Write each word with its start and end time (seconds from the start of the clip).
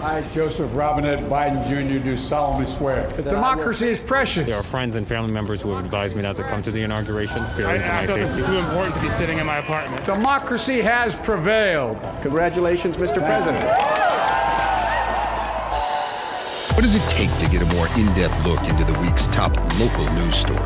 I, 0.00 0.22
Joseph 0.32 0.70
Robinette 0.74 1.24
Biden 1.28 1.66
Jr., 1.66 2.02
do 2.02 2.16
solemnly 2.16 2.66
swear 2.66 3.06
that 3.08 3.24
democracy 3.24 3.88
is 3.88 3.98
precious. 3.98 4.46
There 4.46 4.56
are 4.56 4.62
friends 4.62 4.94
and 4.94 5.06
family 5.06 5.32
members 5.32 5.60
who 5.60 5.70
have 5.72 5.84
advised 5.84 6.14
me 6.14 6.22
not 6.22 6.36
to 6.36 6.44
come 6.44 6.62
to 6.62 6.70
the 6.70 6.82
inauguration, 6.82 7.44
fearing 7.56 7.80
for 7.80 7.86
I, 7.86 7.88
my 7.88 8.02
I 8.02 8.06
thought 8.06 8.18
this 8.18 8.30
safety. 8.30 8.42
is 8.42 8.46
too 8.46 8.58
important 8.58 8.94
to 8.94 9.00
be 9.00 9.10
sitting 9.10 9.38
in 9.38 9.46
my 9.46 9.58
apartment. 9.58 10.04
Democracy 10.04 10.80
has 10.82 11.16
prevailed. 11.16 12.00
Congratulations, 12.22 12.96
Mr. 12.96 13.16
President. 13.16 13.64
What 16.74 16.82
does 16.82 16.94
it 16.94 17.02
take 17.08 17.36
to 17.38 17.50
get 17.50 17.60
a 17.60 17.74
more 17.74 17.88
in 17.98 18.06
depth 18.14 18.46
look 18.46 18.62
into 18.70 18.84
the 18.84 18.96
week's 19.00 19.26
top 19.28 19.50
local 19.80 20.08
news 20.14 20.36
story? 20.36 20.58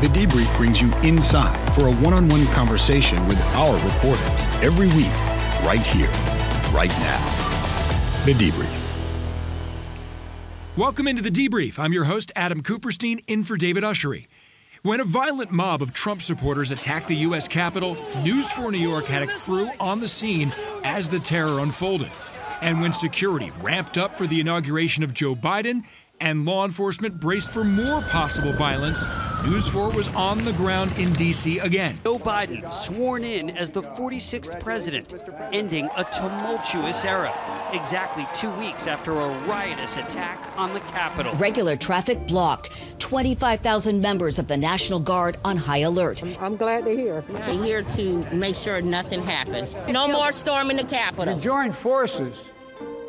The 0.00 0.08
Debrief 0.12 0.56
brings 0.56 0.80
you 0.80 0.92
inside 0.96 1.56
for 1.74 1.86
a 1.86 1.92
one 1.92 2.12
on 2.12 2.28
one 2.28 2.44
conversation 2.46 3.24
with 3.28 3.40
our 3.54 3.74
reporters 3.74 4.28
every 4.62 4.88
week, 4.88 5.12
right 5.62 5.86
here, 5.86 6.10
right 6.72 6.90
now. 6.90 7.37
The 8.28 8.34
Debrief. 8.34 8.78
Welcome 10.76 11.08
into 11.08 11.22
the 11.22 11.30
debrief. 11.30 11.78
I'm 11.78 11.94
your 11.94 12.04
host, 12.04 12.30
Adam 12.36 12.62
Kuperstein, 12.62 13.24
in 13.26 13.42
for 13.42 13.56
David 13.56 13.84
Ushery. 13.84 14.26
When 14.82 15.00
a 15.00 15.04
violent 15.06 15.50
mob 15.50 15.80
of 15.80 15.94
Trump 15.94 16.20
supporters 16.20 16.70
attacked 16.70 17.08
the 17.08 17.16
U.S. 17.16 17.48
Capitol, 17.48 17.96
News 18.22 18.50
4 18.50 18.70
New 18.70 18.86
York 18.86 19.06
had 19.06 19.22
a 19.22 19.28
crew 19.28 19.70
on 19.80 20.00
the 20.00 20.08
scene 20.08 20.52
as 20.84 21.08
the 21.08 21.18
terror 21.18 21.60
unfolded. 21.60 22.10
And 22.60 22.82
when 22.82 22.92
security 22.92 23.50
ramped 23.62 23.96
up 23.96 24.18
for 24.18 24.26
the 24.26 24.40
inauguration 24.40 25.02
of 25.02 25.14
Joe 25.14 25.34
Biden 25.34 25.84
and 26.20 26.44
law 26.44 26.66
enforcement 26.66 27.18
braced 27.20 27.50
for 27.50 27.64
more 27.64 28.02
possible 28.02 28.52
violence, 28.52 29.06
News 29.44 29.68
4 29.68 29.90
was 29.90 30.08
on 30.14 30.42
the 30.44 30.52
ground 30.54 30.92
in 30.98 31.12
D.C. 31.12 31.60
again. 31.60 31.96
Joe 32.02 32.18
Biden 32.18 32.70
sworn 32.72 33.22
in 33.22 33.50
as 33.50 33.70
the 33.70 33.82
46th 33.82 34.58
president, 34.60 35.14
ending 35.52 35.88
a 35.96 36.02
tumultuous 36.02 37.04
era, 37.04 37.32
exactly 37.72 38.26
two 38.34 38.50
weeks 38.56 38.88
after 38.88 39.12
a 39.12 39.28
riotous 39.46 39.96
attack 39.96 40.42
on 40.58 40.74
the 40.74 40.80
Capitol. 40.80 41.32
Regular 41.36 41.76
traffic 41.76 42.26
blocked. 42.26 42.70
25,000 42.98 44.00
members 44.00 44.40
of 44.40 44.48
the 44.48 44.56
National 44.56 44.98
Guard 44.98 45.36
on 45.44 45.56
high 45.56 45.78
alert. 45.78 46.22
I'm 46.40 46.56
glad 46.56 46.84
they're 46.84 46.96
here. 46.96 47.24
They're 47.28 47.64
here 47.64 47.82
to 47.82 48.24
make 48.34 48.56
sure 48.56 48.82
nothing 48.82 49.22
happened. 49.22 49.68
No 49.88 50.08
more 50.08 50.32
storming 50.32 50.78
the 50.78 50.84
Capitol. 50.84 51.36
To 51.36 51.40
join 51.40 51.72
forces, 51.72 52.44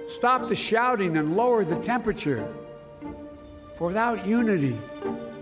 stop 0.07 0.47
the 0.47 0.55
shouting, 0.55 1.17
and 1.17 1.35
lower 1.35 1.65
the 1.65 1.77
temperature. 1.77 2.47
For 3.77 3.87
without 3.87 4.27
unity, 4.27 4.77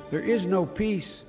there 0.09 0.21
is 0.21 0.47
no 0.47 0.65
peace, 0.65 1.23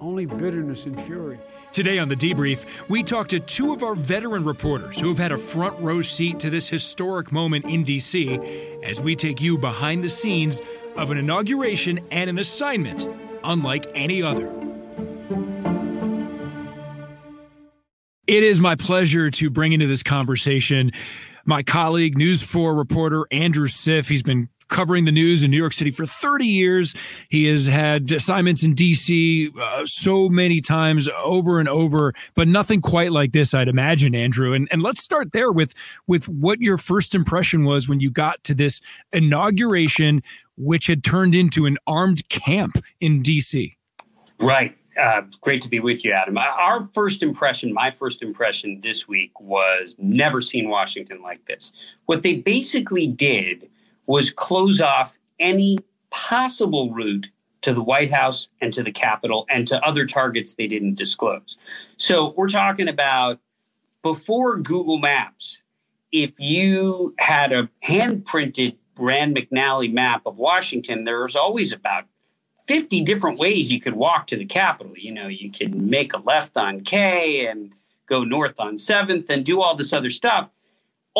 only 0.00 0.26
bitterness 0.26 0.86
and 0.86 1.00
fury. 1.02 1.38
Today 1.72 1.98
on 1.98 2.08
the 2.08 2.16
debrief, 2.16 2.88
we 2.88 3.02
talk 3.02 3.28
to 3.28 3.40
two 3.40 3.72
of 3.72 3.82
our 3.82 3.94
veteran 3.94 4.44
reporters 4.44 5.00
who 5.00 5.08
have 5.08 5.18
had 5.18 5.32
a 5.32 5.38
front 5.38 5.78
row 5.80 6.00
seat 6.00 6.40
to 6.40 6.50
this 6.50 6.68
historic 6.68 7.30
moment 7.30 7.66
in 7.66 7.84
D.C. 7.84 8.38
as 8.82 9.02
we 9.02 9.14
take 9.14 9.40
you 9.40 9.58
behind 9.58 10.02
the 10.02 10.08
scenes 10.08 10.62
of 10.96 11.10
an 11.10 11.18
inauguration 11.18 12.00
and 12.10 12.30
an 12.30 12.38
assignment 12.38 13.08
unlike 13.44 13.86
any 13.94 14.22
other. 14.22 14.52
It 18.26 18.42
is 18.42 18.60
my 18.60 18.74
pleasure 18.74 19.30
to 19.30 19.50
bring 19.50 19.72
into 19.72 19.86
this 19.86 20.02
conversation 20.02 20.92
my 21.44 21.62
colleague, 21.62 22.18
News 22.18 22.42
4 22.42 22.74
reporter 22.74 23.26
Andrew 23.30 23.68
Siff. 23.68 24.10
He's 24.10 24.22
been 24.22 24.50
covering 24.68 25.04
the 25.04 25.12
news 25.12 25.42
in 25.42 25.50
New 25.50 25.56
York 25.56 25.72
City 25.72 25.90
for 25.90 26.06
30 26.06 26.46
years. 26.46 26.94
He 27.28 27.46
has 27.46 27.66
had 27.66 28.10
assignments 28.12 28.62
in 28.62 28.74
DC 28.74 29.56
uh, 29.58 29.84
so 29.86 30.28
many 30.28 30.60
times 30.60 31.08
over 31.22 31.58
and 31.58 31.68
over, 31.68 32.14
but 32.34 32.48
nothing 32.48 32.80
quite 32.80 33.12
like 33.12 33.32
this, 33.32 33.54
I'd 33.54 33.68
imagine, 33.68 34.14
Andrew. 34.14 34.52
And 34.52 34.68
and 34.70 34.82
let's 34.82 35.02
start 35.02 35.32
there 35.32 35.50
with 35.50 35.74
with 36.06 36.28
what 36.28 36.60
your 36.60 36.76
first 36.76 37.14
impression 37.14 37.64
was 37.64 37.88
when 37.88 38.00
you 38.00 38.10
got 38.10 38.42
to 38.44 38.54
this 38.54 38.80
inauguration, 39.12 40.22
which 40.56 40.86
had 40.86 41.02
turned 41.02 41.34
into 41.34 41.66
an 41.66 41.78
armed 41.86 42.28
camp 42.28 42.78
in 43.00 43.22
DC. 43.22 43.74
Right. 44.40 44.76
Uh, 44.98 45.22
great 45.40 45.62
to 45.62 45.68
be 45.68 45.78
with 45.78 46.04
you, 46.04 46.12
Adam. 46.12 46.36
Our 46.36 46.88
first 46.92 47.22
impression, 47.22 47.72
my 47.72 47.90
first 47.90 48.20
impression 48.20 48.80
this 48.80 49.06
week 49.06 49.38
was 49.40 49.94
never 49.96 50.40
seen 50.40 50.68
Washington 50.68 51.22
like 51.22 51.44
this. 51.46 51.72
What 52.06 52.24
they 52.24 52.36
basically 52.36 53.06
did 53.06 53.68
was 54.08 54.32
close 54.32 54.80
off 54.80 55.18
any 55.38 55.78
possible 56.10 56.90
route 56.92 57.28
to 57.60 57.72
the 57.72 57.82
White 57.82 58.12
House 58.12 58.48
and 58.60 58.72
to 58.72 58.82
the 58.82 58.90
Capitol 58.90 59.46
and 59.50 59.68
to 59.68 59.84
other 59.84 60.06
targets 60.06 60.54
they 60.54 60.66
didn't 60.66 60.94
disclose. 60.94 61.56
So 61.98 62.32
we're 62.36 62.48
talking 62.48 62.88
about 62.88 63.38
before 64.02 64.56
Google 64.56 64.98
Maps, 64.98 65.62
if 66.10 66.32
you 66.40 67.14
had 67.18 67.52
a 67.52 67.68
hand 67.82 68.24
printed 68.24 68.78
Rand 68.96 69.36
McNally 69.36 69.92
map 69.92 70.22
of 70.24 70.38
Washington, 70.38 71.04
there 71.04 71.20
was 71.20 71.36
always 71.36 71.72
about 71.72 72.06
50 72.66 73.02
different 73.02 73.38
ways 73.38 73.70
you 73.70 73.80
could 73.80 73.94
walk 73.94 74.26
to 74.28 74.36
the 74.36 74.46
Capitol. 74.46 74.94
You 74.96 75.12
know, 75.12 75.28
you 75.28 75.52
could 75.52 75.74
make 75.74 76.14
a 76.14 76.18
left 76.18 76.56
on 76.56 76.80
K 76.80 77.46
and 77.46 77.74
go 78.06 78.24
north 78.24 78.58
on 78.58 78.76
7th 78.76 79.28
and 79.28 79.44
do 79.44 79.60
all 79.60 79.74
this 79.74 79.92
other 79.92 80.10
stuff 80.10 80.48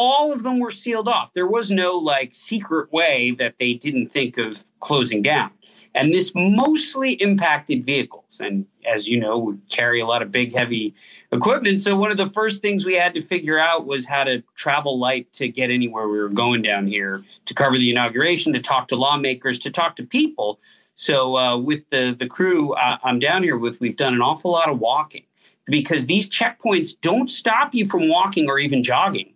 all 0.01 0.33
of 0.33 0.45
them 0.45 0.61
were 0.61 0.71
sealed 0.71 1.09
off. 1.09 1.33
There 1.33 1.49
was 1.49 1.73
no 1.73 1.97
like 1.97 2.33
secret 2.33 2.93
way 2.93 3.33
that 3.33 3.57
they 3.59 3.75
didn't 3.75 4.13
think 4.13 4.39
of 4.39 4.63
closing 4.79 5.23
down. 5.23 5.51
And 5.93 6.15
this 6.15 6.31
mostly 6.37 7.15
impacted 7.15 7.85
vehicles. 7.85 8.41
And 8.41 8.67
as 8.87 9.09
you 9.09 9.19
know, 9.19 9.37
we 9.37 9.55
carry 9.71 9.99
a 9.99 10.07
lot 10.07 10.23
of 10.23 10.31
big, 10.31 10.55
heavy 10.55 10.95
equipment. 11.33 11.81
So 11.81 11.97
one 11.97 12.13
of 12.13 12.17
the 12.17 12.31
first 12.31 12.63
things 12.63 12.85
we 12.85 12.95
had 12.95 13.13
to 13.15 13.23
figure 13.23 13.59
out 13.59 13.87
was 13.87 14.07
how 14.07 14.23
to 14.23 14.45
travel 14.55 15.01
light 15.01 15.33
to 15.33 15.49
get 15.49 15.69
anywhere 15.69 16.07
we 16.07 16.19
were 16.19 16.29
going 16.29 16.63
down 16.63 16.87
here 16.87 17.25
to 17.47 17.53
cover 17.53 17.77
the 17.77 17.91
inauguration, 17.91 18.53
to 18.53 18.61
talk 18.61 18.87
to 18.89 18.97
lawmakers, 18.97 19.59
to 19.61 19.71
talk 19.71 19.97
to 19.97 20.05
people. 20.05 20.61
So 20.95 21.37
uh, 21.37 21.57
with 21.57 21.91
the 21.91 22.15
the 22.17 22.29
crew 22.29 22.75
uh, 22.75 22.99
I'm 23.03 23.19
down 23.19 23.43
here 23.43 23.57
with, 23.57 23.81
we've 23.81 23.97
done 23.97 24.15
an 24.15 24.23
awful 24.23 24.53
lot 24.53 24.69
of 24.69 24.79
walking 24.79 25.25
because 25.67 26.07
these 26.07 26.31
checkpoints 26.31 26.95
don't 27.01 27.29
stop 27.29 27.75
you 27.75 27.89
from 27.89 28.09
walking 28.09 28.49
or 28.49 28.61
even 28.61 28.85
jogging 28.85 29.33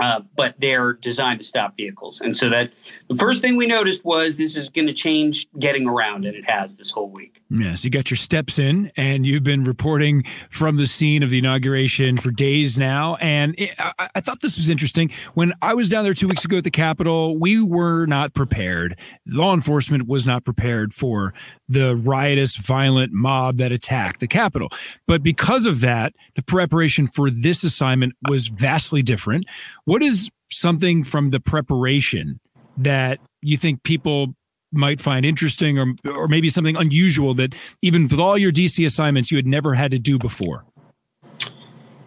uh, 0.00 0.20
but 0.34 0.54
they're 0.58 0.92
designed 0.92 1.38
to 1.40 1.44
stop 1.44 1.76
vehicles. 1.76 2.20
And 2.20 2.36
so 2.36 2.48
that 2.50 2.74
the 3.08 3.16
first 3.16 3.40
thing 3.40 3.56
we 3.56 3.66
noticed 3.66 4.04
was 4.04 4.36
this 4.36 4.56
is 4.56 4.68
going 4.68 4.86
to 4.86 4.92
change 4.92 5.46
getting 5.58 5.86
around, 5.86 6.24
and 6.26 6.36
it 6.36 6.48
has 6.48 6.76
this 6.76 6.90
whole 6.90 7.08
week. 7.08 7.42
Yes, 7.48 7.84
you 7.84 7.90
got 7.90 8.10
your 8.10 8.16
steps 8.16 8.58
in, 8.58 8.90
and 8.96 9.24
you've 9.24 9.44
been 9.44 9.62
reporting 9.62 10.24
from 10.50 10.76
the 10.76 10.86
scene 10.86 11.22
of 11.22 11.30
the 11.30 11.38
inauguration 11.38 12.18
for 12.18 12.32
days 12.32 12.76
now. 12.76 13.14
And 13.16 13.54
it, 13.56 13.70
I, 13.78 14.08
I, 14.16 14.20
thought 14.20 14.40
this 14.40 14.58
was 14.58 14.68
interesting. 14.68 15.12
When 15.34 15.52
I 15.62 15.72
was 15.72 15.88
down 15.88 16.02
there 16.02 16.12
two 16.12 16.26
weeks 16.26 16.44
ago 16.44 16.56
at 16.56 16.64
the 16.64 16.72
Capitol, 16.72 17.38
we 17.38 17.62
were 17.62 18.04
not 18.06 18.34
prepared. 18.34 18.98
Law 19.28 19.54
enforcement 19.54 20.08
was 20.08 20.26
not 20.26 20.44
prepared 20.44 20.92
for 20.92 21.34
the 21.68 21.94
riotous, 21.94 22.56
violent 22.56 23.12
mob 23.12 23.58
that 23.58 23.70
attacked 23.70 24.18
the 24.18 24.26
Capitol. 24.26 24.68
But 25.06 25.22
because 25.22 25.66
of 25.66 25.80
that, 25.82 26.14
the 26.34 26.42
preparation 26.42 27.06
for 27.06 27.30
this 27.30 27.62
assignment 27.62 28.14
was 28.28 28.48
vastly 28.48 29.02
different. 29.02 29.46
What 29.84 30.02
is 30.02 30.30
something 30.50 31.04
from 31.04 31.30
the 31.30 31.38
preparation 31.38 32.40
that 32.76 33.20
you 33.40 33.56
think 33.56 33.84
people 33.84 34.34
might 34.76 35.00
find 35.00 35.24
interesting 35.24 35.78
or 35.78 35.94
or 36.04 36.28
maybe 36.28 36.48
something 36.48 36.76
unusual 36.76 37.34
that 37.34 37.54
even 37.82 38.04
with 38.04 38.20
all 38.20 38.38
your 38.38 38.52
DC 38.52 38.84
assignments 38.84 39.30
you 39.30 39.36
had 39.36 39.46
never 39.46 39.74
had 39.74 39.90
to 39.90 39.98
do 39.98 40.18
before? 40.18 40.64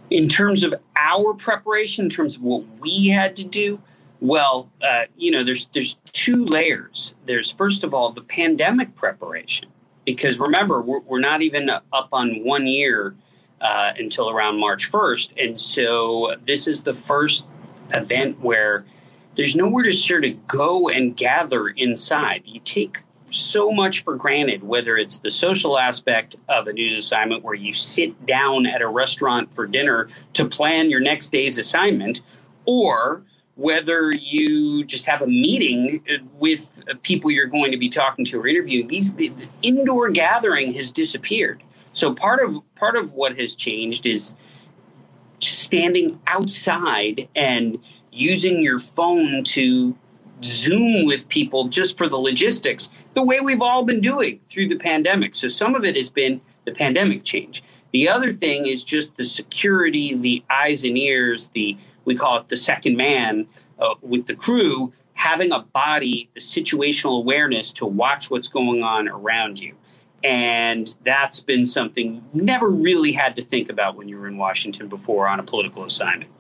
In 0.10 0.28
terms 0.28 0.64
of 0.64 0.74
our 0.96 1.34
preparation, 1.34 2.06
in 2.06 2.10
terms 2.10 2.36
of 2.36 2.42
what 2.42 2.64
we 2.80 3.10
had 3.10 3.36
to 3.36 3.44
do, 3.44 3.80
well, 4.22 4.70
uh, 4.82 5.04
you 5.18 5.32
know, 5.32 5.44
there's 5.44 5.68
there's 5.74 5.98
two 6.12 6.46
layers. 6.46 7.16
There's 7.26 7.52
first 7.52 7.84
of 7.84 7.94
all 7.94 8.12
the 8.12 8.22
pandemic 8.22 8.96
preparation, 8.96 9.70
because 10.06 10.40
remember 10.40 10.82
we're, 10.82 11.00
we're 11.02 11.20
not 11.20 11.42
even 11.42 11.70
up 11.70 12.10
on 12.12 12.44
one 12.44 12.68
year 12.68 13.16
uh, 13.62 13.94
until 13.98 14.30
around 14.30 14.60
March 14.60 14.92
1st, 14.92 15.44
and 15.44 15.60
so 15.60 16.36
this 16.46 16.68
is 16.68 16.84
the 16.84 16.94
first 16.94 17.46
event 17.94 18.40
where 18.42 18.86
there's 19.36 19.56
nowhere 19.56 19.84
to 19.84 19.94
sort 19.94 20.26
of 20.26 20.48
go 20.48 20.90
and 20.90 21.16
gather 21.16 21.70
inside. 21.70 22.44
You 22.46 22.60
take 22.60 23.00
so 23.32 23.72
much 23.72 24.04
for 24.04 24.16
granted, 24.16 24.64
whether 24.64 24.98
it's 24.98 25.20
the 25.20 25.32
social 25.32 25.78
aspect 25.78 26.36
of 26.48 26.68
a 26.68 26.74
news 26.74 26.98
assignment 26.98 27.44
where 27.44 27.54
you 27.54 27.72
sit 27.72 28.26
down 28.26 28.66
at 28.66 28.82
a 28.82 28.88
restaurant 28.88 29.54
for 29.54 29.68
dinner 29.68 30.10
to 30.34 30.46
plan 30.46 30.90
your 30.90 31.00
next 31.00 31.32
day's 31.32 31.58
assignment, 31.58 32.22
or 32.66 33.24
whether 33.56 34.12
you 34.12 34.84
just 34.86 35.06
have 35.06 35.22
a 35.22 35.28
meeting 35.28 36.02
with 36.40 36.82
people 37.04 37.30
you're 37.30 37.46
going 37.46 37.72
to 37.72 37.78
be 37.78 37.90
talking 37.90 38.24
to 38.26 38.40
or 38.40 38.48
interviewing. 38.48 38.88
These 38.88 39.14
the, 39.14 39.32
indoor 39.62 40.10
gathering 40.10 40.74
has 40.76 40.92
disappeared. 40.92 41.62
So 41.92 42.14
part 42.14 42.42
of 42.42 42.62
part 42.76 42.96
of 42.96 43.14
what 43.14 43.38
has 43.38 43.56
changed 43.56 44.06
is 44.06 44.34
standing 45.40 46.20
outside 46.28 47.28
and 47.36 47.80
using 48.12 48.62
your 48.62 48.80
phone 48.80 49.44
to 49.44 49.96
Zoom 50.44 51.06
with 51.06 51.28
people 51.30 51.68
just 51.68 51.98
for 51.98 52.08
the 52.08 52.18
logistics, 52.18 52.90
the 53.14 53.24
way 53.24 53.40
we've 53.40 53.62
all 53.62 53.84
been 53.84 54.02
doing 54.02 54.40
through 54.48 54.68
the 54.68 54.78
pandemic. 54.78 55.36
So 55.36 55.48
some 55.48 55.76
of 55.76 55.84
it 55.84 55.96
has 55.96 56.10
been 56.10 56.42
the 56.66 56.72
pandemic 56.72 57.24
change. 57.24 57.64
The 57.92 58.08
other 58.08 58.32
thing 58.32 58.68
is 58.68 58.84
just 58.84 59.18
the 59.18 59.24
security, 59.24 60.14
the 60.16 60.44
eyes 60.50 60.84
and 60.84 60.98
ears, 60.98 61.50
the 61.54 61.78
we 62.06 62.16
call 62.16 62.38
it 62.38 62.50
the 62.50 62.56
second 62.56 62.98
man 62.98 63.48
uh, 63.78 63.96
with 64.02 64.26
the 64.26 64.36
crew, 64.36 64.94
having 65.14 65.52
a 65.52 65.60
body, 65.60 66.30
the 66.34 66.40
situational 66.40 67.20
awareness 67.20 67.74
to 67.74 67.86
watch 67.86 68.32
what's 68.32 68.48
going 68.48 68.84
on 68.84 69.08
around 69.08 69.60
you. 69.60 69.76
And 70.24 70.94
that's 71.04 71.40
been 71.40 71.66
something 71.66 72.24
never 72.34 72.70
really 72.70 73.12
had 73.12 73.36
to 73.38 73.42
think 73.42 73.70
about 73.70 73.96
when 73.96 74.08
you 74.08 74.18
were 74.18 74.28
in 74.28 74.38
Washington 74.38 74.88
before 74.88 75.28
on 75.28 75.40
a 75.40 75.44
political 75.44 75.84
assignment. 75.84 76.32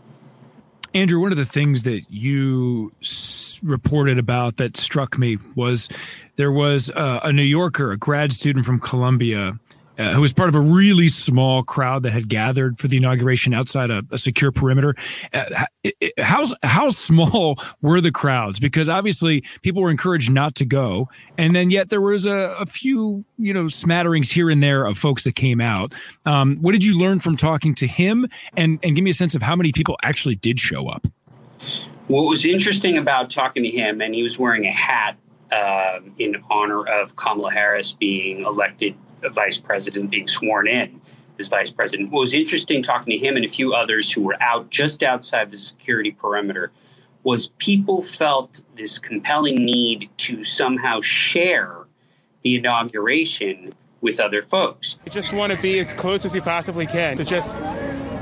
Andrew, 0.93 1.19
one 1.19 1.31
of 1.31 1.37
the 1.37 1.45
things 1.45 1.83
that 1.83 2.01
you 2.09 2.91
s- 3.01 3.59
reported 3.63 4.17
about 4.17 4.57
that 4.57 4.75
struck 4.77 5.17
me 5.17 5.37
was 5.55 5.87
there 6.35 6.51
was 6.51 6.89
uh, 6.91 7.19
a 7.23 7.31
New 7.31 7.43
Yorker, 7.43 7.91
a 7.91 7.97
grad 7.97 8.31
student 8.33 8.65
from 8.65 8.79
Columbia, 8.79 9.59
uh, 9.99 10.13
who 10.13 10.21
was 10.21 10.31
part 10.31 10.47
of 10.47 10.55
a 10.55 10.61
really 10.61 11.09
small 11.09 11.61
crowd 11.61 12.03
that 12.03 12.13
had 12.13 12.29
gathered 12.29 12.79
for 12.79 12.87
the 12.87 12.97
inauguration 12.97 13.53
outside 13.53 13.91
a, 13.91 14.01
a 14.11 14.17
secure 14.17 14.51
perimeter. 14.51 14.95
Uh, 15.33 15.65
how 16.17 16.45
how 16.63 16.89
small 16.89 17.57
were 17.81 17.99
the 17.99 18.11
crowds? 18.11 18.59
Because 18.59 18.87
obviously 18.87 19.43
people 19.61 19.81
were 19.81 19.91
encouraged 19.91 20.31
not 20.31 20.55
to 20.55 20.65
go, 20.65 21.09
and 21.37 21.53
then 21.53 21.69
yet 21.69 21.89
there 21.89 22.01
was 22.01 22.25
a, 22.25 22.55
a 22.59 22.65
few 22.65 23.25
you 23.37 23.53
know 23.53 23.67
smatterings 23.67 24.31
here 24.31 24.49
and 24.49 24.63
there 24.63 24.85
of 24.85 24.97
folks 24.97 25.25
that 25.25 25.35
came 25.35 25.59
out. 25.59 25.93
Um, 26.25 26.55
what 26.61 26.71
did 26.71 26.85
you 26.85 26.97
learn 26.97 27.19
from 27.19 27.35
talking 27.35 27.75
to 27.75 27.87
him? 27.87 28.25
And 28.55 28.79
and 28.81 28.95
give 28.95 29.03
me 29.03 29.11
a 29.11 29.13
sense 29.13 29.35
of 29.35 29.41
how 29.41 29.55
many 29.55 29.73
people 29.73 29.97
actually 30.01 30.35
did 30.35 30.59
show 30.59 30.87
up. 30.87 31.07
What 32.07 32.23
was 32.23 32.45
interesting 32.45 32.97
about 32.97 33.29
talking 33.29 33.63
to 33.63 33.69
him, 33.69 34.01
and 34.01 34.15
he 34.15 34.23
was 34.23 34.39
wearing 34.39 34.65
a 34.65 34.71
hat 34.71 35.17
uh, 35.51 35.99
in 36.17 36.41
honor 36.49 36.87
of 36.87 37.15
Kamala 37.17 37.51
Harris 37.51 37.91
being 37.91 38.45
elected 38.45 38.95
vice 39.33 39.57
president 39.57 40.09
being 40.09 40.27
sworn 40.27 40.67
in 40.67 41.01
as 41.39 41.47
vice 41.47 41.71
president. 41.71 42.11
What 42.11 42.21
was 42.21 42.33
interesting 42.33 42.83
talking 42.83 43.17
to 43.17 43.25
him 43.25 43.35
and 43.35 43.45
a 43.45 43.49
few 43.49 43.73
others 43.73 44.11
who 44.11 44.21
were 44.21 44.41
out 44.41 44.69
just 44.69 45.03
outside 45.03 45.51
the 45.51 45.57
security 45.57 46.11
perimeter 46.11 46.71
was 47.23 47.49
people 47.57 48.01
felt 48.01 48.61
this 48.75 48.99
compelling 48.99 49.55
need 49.55 50.09
to 50.17 50.43
somehow 50.43 51.01
share 51.01 51.85
the 52.43 52.55
inauguration 52.55 53.73
with 54.01 54.19
other 54.19 54.41
folks. 54.41 54.97
I 55.05 55.09
just 55.09 55.33
want 55.33 55.51
to 55.51 55.61
be 55.61 55.79
as 55.79 55.93
close 55.93 56.25
as 56.25 56.33
you 56.33 56.41
possibly 56.41 56.85
can 56.85 57.17
to 57.17 57.25
just 57.25 57.59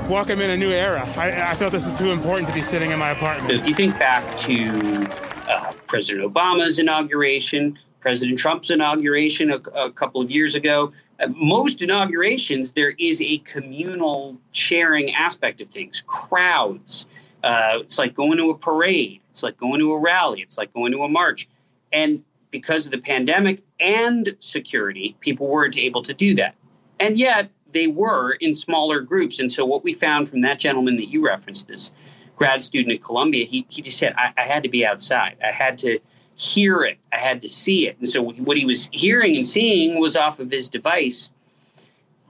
welcome 0.08 0.40
in 0.40 0.50
a 0.50 0.56
new 0.56 0.70
era. 0.70 1.06
I, 1.16 1.50
I 1.50 1.54
felt 1.54 1.72
this 1.72 1.86
is 1.86 1.96
too 1.98 2.10
important 2.10 2.48
to 2.48 2.54
be 2.54 2.62
sitting 2.62 2.90
in 2.90 2.98
my 2.98 3.10
apartment. 3.10 3.52
If 3.52 3.66
you 3.66 3.74
think 3.74 3.98
back 3.98 4.36
to 4.38 5.06
uh, 5.48 5.72
President 5.86 6.32
Obama's 6.32 6.78
inauguration, 6.78 7.78
President 8.00 8.38
Trump's 8.38 8.70
inauguration 8.70 9.50
a, 9.50 9.56
a 9.74 9.90
couple 9.90 10.20
of 10.20 10.30
years 10.30 10.54
ago. 10.54 10.92
Uh, 11.20 11.28
most 11.28 11.82
inaugurations, 11.82 12.72
there 12.72 12.94
is 12.98 13.20
a 13.20 13.38
communal 13.38 14.38
sharing 14.52 15.12
aspect 15.14 15.60
of 15.60 15.68
things, 15.68 16.02
crowds. 16.06 17.06
Uh, 17.42 17.78
it's 17.80 17.98
like 17.98 18.14
going 18.14 18.36
to 18.38 18.50
a 18.50 18.58
parade, 18.58 19.20
it's 19.30 19.42
like 19.42 19.56
going 19.56 19.80
to 19.80 19.92
a 19.92 19.98
rally, 19.98 20.40
it's 20.40 20.58
like 20.58 20.72
going 20.72 20.92
to 20.92 21.02
a 21.02 21.08
march. 21.08 21.48
And 21.92 22.24
because 22.50 22.86
of 22.86 22.92
the 22.92 22.98
pandemic 22.98 23.62
and 23.78 24.36
security, 24.40 25.16
people 25.20 25.46
weren't 25.46 25.76
able 25.76 26.02
to 26.02 26.14
do 26.14 26.34
that. 26.36 26.54
And 26.98 27.18
yet, 27.18 27.50
they 27.72 27.86
were 27.86 28.32
in 28.32 28.54
smaller 28.54 29.00
groups. 29.00 29.38
And 29.38 29.52
so, 29.52 29.64
what 29.64 29.84
we 29.84 29.92
found 29.92 30.28
from 30.28 30.40
that 30.40 30.58
gentleman 30.58 30.96
that 30.96 31.10
you 31.10 31.24
referenced, 31.24 31.68
this 31.68 31.92
grad 32.34 32.62
student 32.62 32.94
at 32.94 33.02
Columbia, 33.02 33.44
he, 33.44 33.66
he 33.68 33.82
just 33.82 33.98
said, 33.98 34.14
I, 34.16 34.32
I 34.36 34.42
had 34.42 34.62
to 34.62 34.68
be 34.68 34.86
outside. 34.86 35.36
I 35.44 35.52
had 35.52 35.76
to 35.78 35.98
hear 36.38 36.82
it. 36.82 36.98
I 37.12 37.16
had 37.16 37.42
to 37.42 37.48
see 37.48 37.88
it. 37.88 37.98
And 37.98 38.08
so 38.08 38.22
what 38.22 38.56
he 38.56 38.64
was 38.64 38.88
hearing 38.92 39.34
and 39.34 39.44
seeing 39.44 39.98
was 39.98 40.16
off 40.16 40.38
of 40.38 40.52
his 40.52 40.68
device, 40.68 41.30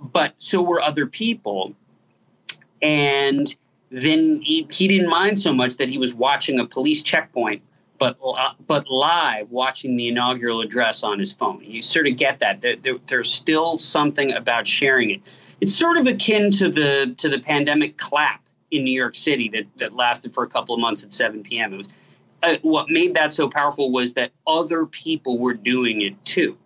but 0.01 0.33
so 0.39 0.63
were 0.63 0.81
other 0.81 1.07
people. 1.07 1.75
And 2.81 3.55
then 3.91 4.41
he, 4.41 4.67
he 4.71 4.89
didn't 4.89 5.11
mind 5.11 5.39
so 5.39 5.53
much 5.53 5.77
that 5.77 5.91
he 5.91 5.99
was 5.99 6.15
watching 6.15 6.59
a 6.59 6.65
police 6.65 7.03
checkpoint, 7.03 7.61
but 7.99 8.17
uh, 8.25 8.53
but 8.67 8.89
live 8.89 9.51
watching 9.51 9.97
the 9.97 10.09
inaugural 10.09 10.63
address 10.63 11.03
on 11.03 11.19
his 11.19 11.35
phone. 11.35 11.63
You 11.63 11.83
sort 11.83 12.07
of 12.07 12.17
get 12.17 12.39
that. 12.39 12.63
There, 12.63 12.77
there, 12.77 12.97
there's 13.09 13.31
still 13.31 13.77
something 13.77 14.33
about 14.33 14.67
sharing 14.67 15.11
it. 15.11 15.21
It's 15.61 15.75
sort 15.75 15.99
of 15.99 16.07
akin 16.07 16.51
to 16.53 16.71
the 16.71 17.15
to 17.19 17.29
the 17.29 17.41
pandemic 17.41 17.99
clap 17.99 18.43
in 18.71 18.85
New 18.85 18.99
York 18.99 19.15
City 19.15 19.51
that, 19.51 19.65
that 19.77 19.95
lasted 19.95 20.33
for 20.33 20.45
a 20.45 20.49
couple 20.49 20.75
of 20.75 20.81
months 20.81 21.03
at 21.03 21.13
7 21.13 21.43
p.m. 21.43 21.75
It 21.75 21.77
was 21.79 21.89
uh, 22.43 22.57
what 22.63 22.89
made 22.89 23.15
that 23.15 23.33
so 23.33 23.49
powerful 23.49 23.91
was 23.91 24.15
that 24.15 24.33
other 24.47 24.87
people 24.87 25.39
were 25.39 25.55
doing 25.55 26.01
it 26.01 26.25
too. 26.25 26.57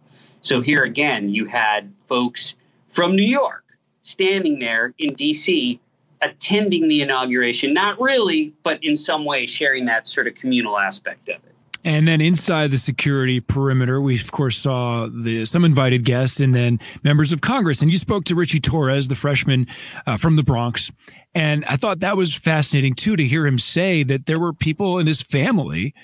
So 0.41 0.61
here 0.61 0.83
again, 0.83 1.31
you 1.31 1.47
had 1.47 1.93
folks 2.07 2.55
from 2.89 3.17
New 3.17 3.23
York 3.23 3.65
standing 4.03 4.59
there 4.59 4.95
in 4.99 5.15
DC 5.15 5.79
attending 6.21 6.89
the 6.89 7.01
inauguration, 7.01 7.75
not 7.75 8.01
really, 8.01 8.55
but 8.63 8.83
in 8.83 8.97
some 8.97 9.25
way 9.25 9.47
sharing 9.47 9.87
that 9.87 10.07
sort 10.07 10.27
of 10.27 10.35
communal 10.35 10.79
aspect 10.79 11.29
of 11.29 11.37
it. 11.37 11.52
And 11.84 12.06
then 12.06 12.20
inside 12.20 12.70
the 12.70 12.79
security 12.79 13.40
perimeter, 13.40 14.00
we 14.00 14.14
of 14.14 14.31
course 14.31 14.56
saw 14.56 15.08
the 15.08 15.44
some 15.44 15.64
invited 15.64 16.05
guests 16.05 16.38
and 16.38 16.55
then 16.55 16.79
members 17.02 17.32
of 17.32 17.40
Congress. 17.40 17.82
And 17.82 17.90
you 17.90 17.99
spoke 17.99 18.25
to 18.25 18.34
Richie 18.34 18.61
Torres, 18.61 19.08
the 19.08 19.17
freshman 19.17 19.67
uh, 20.06 20.17
from 20.17 20.37
the 20.37 20.43
Bronx, 20.43 20.93
and 21.34 21.64
I 21.64 21.76
thought 21.76 22.00
that 22.00 22.17
was 22.17 22.34
fascinating 22.34 22.94
too 22.94 23.17
to 23.17 23.25
hear 23.26 23.46
him 23.46 23.58
say 23.58 24.02
that 24.05 24.26
there 24.26 24.38
were 24.38 24.52
people 24.52 24.99
in 24.99 25.06
his 25.06 25.23
family 25.23 25.94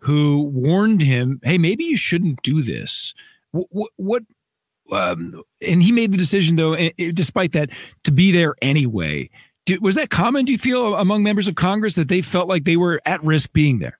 who 0.00 0.42
warned 0.42 1.02
him, 1.02 1.40
"Hey, 1.42 1.58
maybe 1.58 1.84
you 1.84 1.96
shouldn't 1.96 2.42
do 2.42 2.62
this." 2.62 3.14
What? 3.52 3.90
what 3.96 4.22
um, 4.90 5.42
and 5.60 5.82
he 5.82 5.92
made 5.92 6.12
the 6.12 6.18
decision, 6.18 6.56
though, 6.56 6.76
despite 7.12 7.52
that, 7.52 7.70
to 8.04 8.10
be 8.10 8.32
there 8.32 8.54
anyway. 8.62 9.30
was 9.80 9.96
that 9.96 10.10
common? 10.10 10.46
Do 10.46 10.52
you 10.52 10.58
feel 10.58 10.94
among 10.94 11.22
members 11.22 11.46
of 11.46 11.54
Congress 11.54 11.94
that 11.96 12.08
they 12.08 12.22
felt 12.22 12.48
like 12.48 12.64
they 12.64 12.76
were 12.76 13.00
at 13.04 13.22
risk 13.22 13.52
being 13.52 13.80
there? 13.80 13.98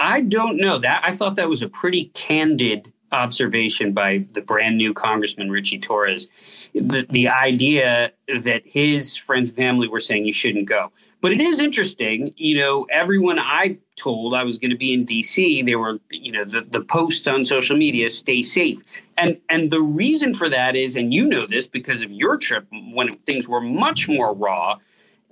I 0.00 0.20
don't 0.20 0.56
know 0.56 0.78
that. 0.78 1.02
I 1.04 1.14
thought 1.14 1.36
that 1.36 1.48
was 1.48 1.62
a 1.62 1.68
pretty 1.68 2.06
candid 2.14 2.92
observation 3.10 3.92
by 3.92 4.26
the 4.32 4.40
brand 4.42 4.76
new 4.76 4.92
Congressman 4.92 5.50
Richie 5.50 5.78
Torres. 5.78 6.28
The, 6.74 7.06
the 7.08 7.28
idea 7.28 8.12
that 8.42 8.62
his 8.66 9.16
friends 9.16 9.48
and 9.48 9.56
family 9.56 9.88
were 9.88 10.00
saying 10.00 10.26
you 10.26 10.32
shouldn't 10.32 10.68
go. 10.68 10.92
But 11.20 11.32
it 11.32 11.40
is 11.40 11.58
interesting, 11.58 12.32
you 12.36 12.58
know, 12.58 12.86
everyone 12.90 13.40
I 13.40 13.78
told 13.96 14.34
I 14.34 14.44
was 14.44 14.56
going 14.56 14.70
to 14.70 14.76
be 14.76 14.94
in 14.94 15.04
DC, 15.04 15.66
they 15.66 15.74
were, 15.74 15.98
you 16.10 16.30
know, 16.30 16.44
the, 16.44 16.60
the 16.60 16.80
posts 16.80 17.26
on 17.26 17.42
social 17.42 17.76
media, 17.76 18.08
stay 18.08 18.40
safe. 18.40 18.82
And 19.16 19.40
and 19.48 19.70
the 19.72 19.80
reason 19.80 20.32
for 20.32 20.48
that 20.48 20.76
is, 20.76 20.94
and 20.94 21.12
you 21.12 21.26
know 21.26 21.44
this 21.44 21.66
because 21.66 22.02
of 22.02 22.12
your 22.12 22.36
trip 22.36 22.68
when 22.70 23.16
things 23.16 23.48
were 23.48 23.60
much 23.60 24.08
more 24.08 24.32
raw, 24.32 24.76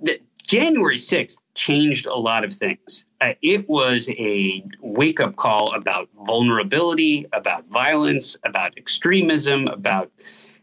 that 0.01 0.21
January 0.47 0.95
6th 0.95 1.37
changed 1.55 2.05
a 2.05 2.15
lot 2.15 2.45
of 2.45 2.53
things. 2.53 3.03
Uh, 3.19 3.33
it 3.41 3.67
was 3.67 4.09
a 4.11 4.63
wake 4.79 5.19
up 5.19 5.35
call 5.35 5.73
about 5.75 6.07
vulnerability, 6.25 7.25
about 7.33 7.67
violence, 7.67 8.37
about 8.45 8.77
extremism, 8.77 9.67
about 9.67 10.09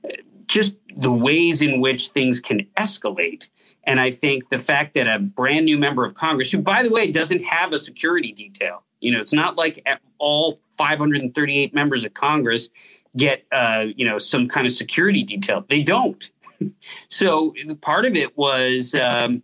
uh, 0.04 0.08
just 0.46 0.76
the 0.96 1.12
ways 1.12 1.60
in 1.60 1.80
which 1.80 2.08
things 2.08 2.40
can 2.40 2.66
escalate. 2.78 3.48
And 3.84 4.00
I 4.00 4.10
think 4.10 4.48
the 4.48 4.58
fact 4.58 4.94
that 4.94 5.06
a 5.06 5.18
brand 5.18 5.66
new 5.66 5.76
member 5.76 6.02
of 6.02 6.14
Congress, 6.14 6.50
who, 6.50 6.58
by 6.58 6.82
the 6.82 6.90
way, 6.90 7.10
doesn't 7.10 7.44
have 7.44 7.74
a 7.74 7.78
security 7.78 8.32
detail, 8.32 8.84
you 9.00 9.12
know, 9.12 9.20
it's 9.20 9.34
not 9.34 9.56
like 9.56 9.86
all 10.16 10.60
538 10.78 11.74
members 11.74 12.06
of 12.06 12.14
Congress 12.14 12.70
get, 13.18 13.44
uh, 13.52 13.84
you 13.94 14.06
know, 14.06 14.16
some 14.16 14.48
kind 14.48 14.66
of 14.66 14.72
security 14.72 15.22
detail. 15.22 15.62
They 15.68 15.82
don't. 15.82 16.30
so 17.08 17.52
part 17.82 18.06
of 18.06 18.14
it 18.14 18.34
was, 18.38 18.94
um, 18.94 19.42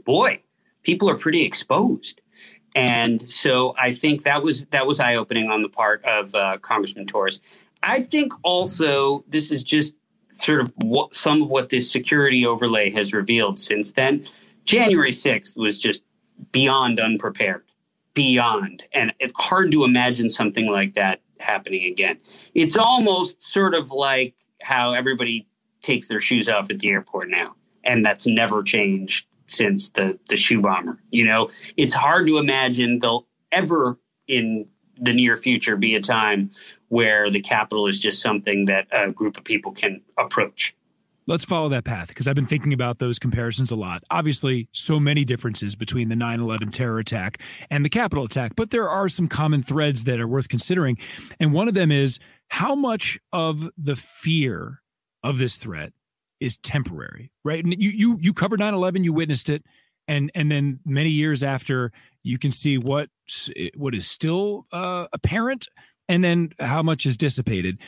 boy, 0.00 0.40
people 0.82 1.08
are 1.10 1.16
pretty 1.16 1.42
exposed. 1.42 2.20
And 2.74 3.22
so 3.22 3.74
I 3.78 3.92
think 3.92 4.24
that 4.24 4.42
was 4.42 4.64
that 4.66 4.86
was 4.86 4.98
eye 4.98 5.14
opening 5.14 5.50
on 5.50 5.62
the 5.62 5.68
part 5.68 6.04
of 6.04 6.34
uh, 6.34 6.58
Congressman 6.58 7.06
Torres. 7.06 7.40
I 7.82 8.00
think 8.00 8.32
also 8.42 9.24
this 9.28 9.50
is 9.50 9.62
just 9.62 9.94
sort 10.30 10.60
of 10.60 10.72
what, 10.78 11.14
some 11.14 11.42
of 11.42 11.50
what 11.50 11.68
this 11.68 11.90
security 11.90 12.44
overlay 12.44 12.90
has 12.90 13.12
revealed 13.12 13.60
since 13.60 13.92
then. 13.92 14.26
January 14.64 15.12
6th 15.12 15.56
was 15.56 15.78
just 15.78 16.02
beyond 16.50 16.98
unprepared, 16.98 17.62
beyond. 18.14 18.82
And 18.92 19.14
it's 19.20 19.34
hard 19.36 19.70
to 19.72 19.84
imagine 19.84 20.30
something 20.30 20.66
like 20.66 20.94
that 20.94 21.20
happening 21.38 21.84
again. 21.84 22.18
It's 22.54 22.76
almost 22.76 23.42
sort 23.42 23.74
of 23.74 23.92
like 23.92 24.34
how 24.62 24.94
everybody 24.94 25.46
takes 25.82 26.08
their 26.08 26.20
shoes 26.20 26.48
off 26.48 26.70
at 26.70 26.80
the 26.80 26.88
airport 26.88 27.28
now. 27.28 27.54
And 27.84 28.04
that's 28.04 28.26
never 28.26 28.62
changed 28.62 29.26
since 29.54 29.90
the 29.90 30.18
the 30.28 30.36
shoe 30.36 30.60
bomber. 30.60 30.98
You 31.10 31.24
know, 31.24 31.50
it's 31.76 31.94
hard 31.94 32.26
to 32.26 32.38
imagine 32.38 32.98
there'll 32.98 33.26
ever 33.52 33.98
in 34.26 34.66
the 34.96 35.12
near 35.12 35.36
future 35.36 35.76
be 35.76 35.94
a 35.94 36.00
time 36.00 36.50
where 36.88 37.30
the 37.30 37.40
Capitol 37.40 37.86
is 37.86 38.00
just 38.00 38.22
something 38.22 38.66
that 38.66 38.86
a 38.92 39.10
group 39.10 39.36
of 39.36 39.44
people 39.44 39.72
can 39.72 40.00
approach. 40.16 40.74
Let's 41.26 41.44
follow 41.44 41.70
that 41.70 41.84
path 41.84 42.08
because 42.08 42.28
I've 42.28 42.34
been 42.34 42.46
thinking 42.46 42.74
about 42.74 42.98
those 42.98 43.18
comparisons 43.18 43.70
a 43.70 43.76
lot. 43.76 44.04
Obviously, 44.10 44.68
so 44.72 45.00
many 45.00 45.24
differences 45.24 45.74
between 45.74 46.10
the 46.10 46.16
9 46.16 46.38
11 46.38 46.70
terror 46.70 46.98
attack 46.98 47.40
and 47.70 47.84
the 47.84 47.88
Capitol 47.88 48.24
attack, 48.24 48.52
but 48.56 48.70
there 48.70 48.90
are 48.90 49.08
some 49.08 49.26
common 49.26 49.62
threads 49.62 50.04
that 50.04 50.20
are 50.20 50.28
worth 50.28 50.48
considering. 50.48 50.98
And 51.40 51.52
one 51.54 51.66
of 51.66 51.74
them 51.74 51.90
is 51.90 52.18
how 52.48 52.74
much 52.74 53.18
of 53.32 53.70
the 53.78 53.96
fear 53.96 54.82
of 55.22 55.38
this 55.38 55.56
threat 55.56 55.94
is 56.44 56.58
temporary, 56.58 57.32
right? 57.44 57.64
And 57.64 57.74
you 57.82 57.90
you 57.90 58.18
you 58.20 58.34
covered 58.34 58.60
9/11, 58.60 59.04
you 59.04 59.12
witnessed 59.12 59.48
it. 59.48 59.64
and 60.06 60.30
and 60.34 60.50
then 60.50 60.80
many 60.84 61.10
years 61.10 61.42
after, 61.42 61.90
you 62.22 62.38
can 62.38 62.50
see 62.50 62.78
what 62.78 63.08
what 63.76 63.94
is 63.94 64.06
still 64.06 64.66
uh, 64.72 65.06
apparent, 65.12 65.66
and 66.08 66.22
then 66.22 66.50
how 66.60 66.82
much 66.82 67.06
is 67.06 67.16
dissipated. 67.16 67.78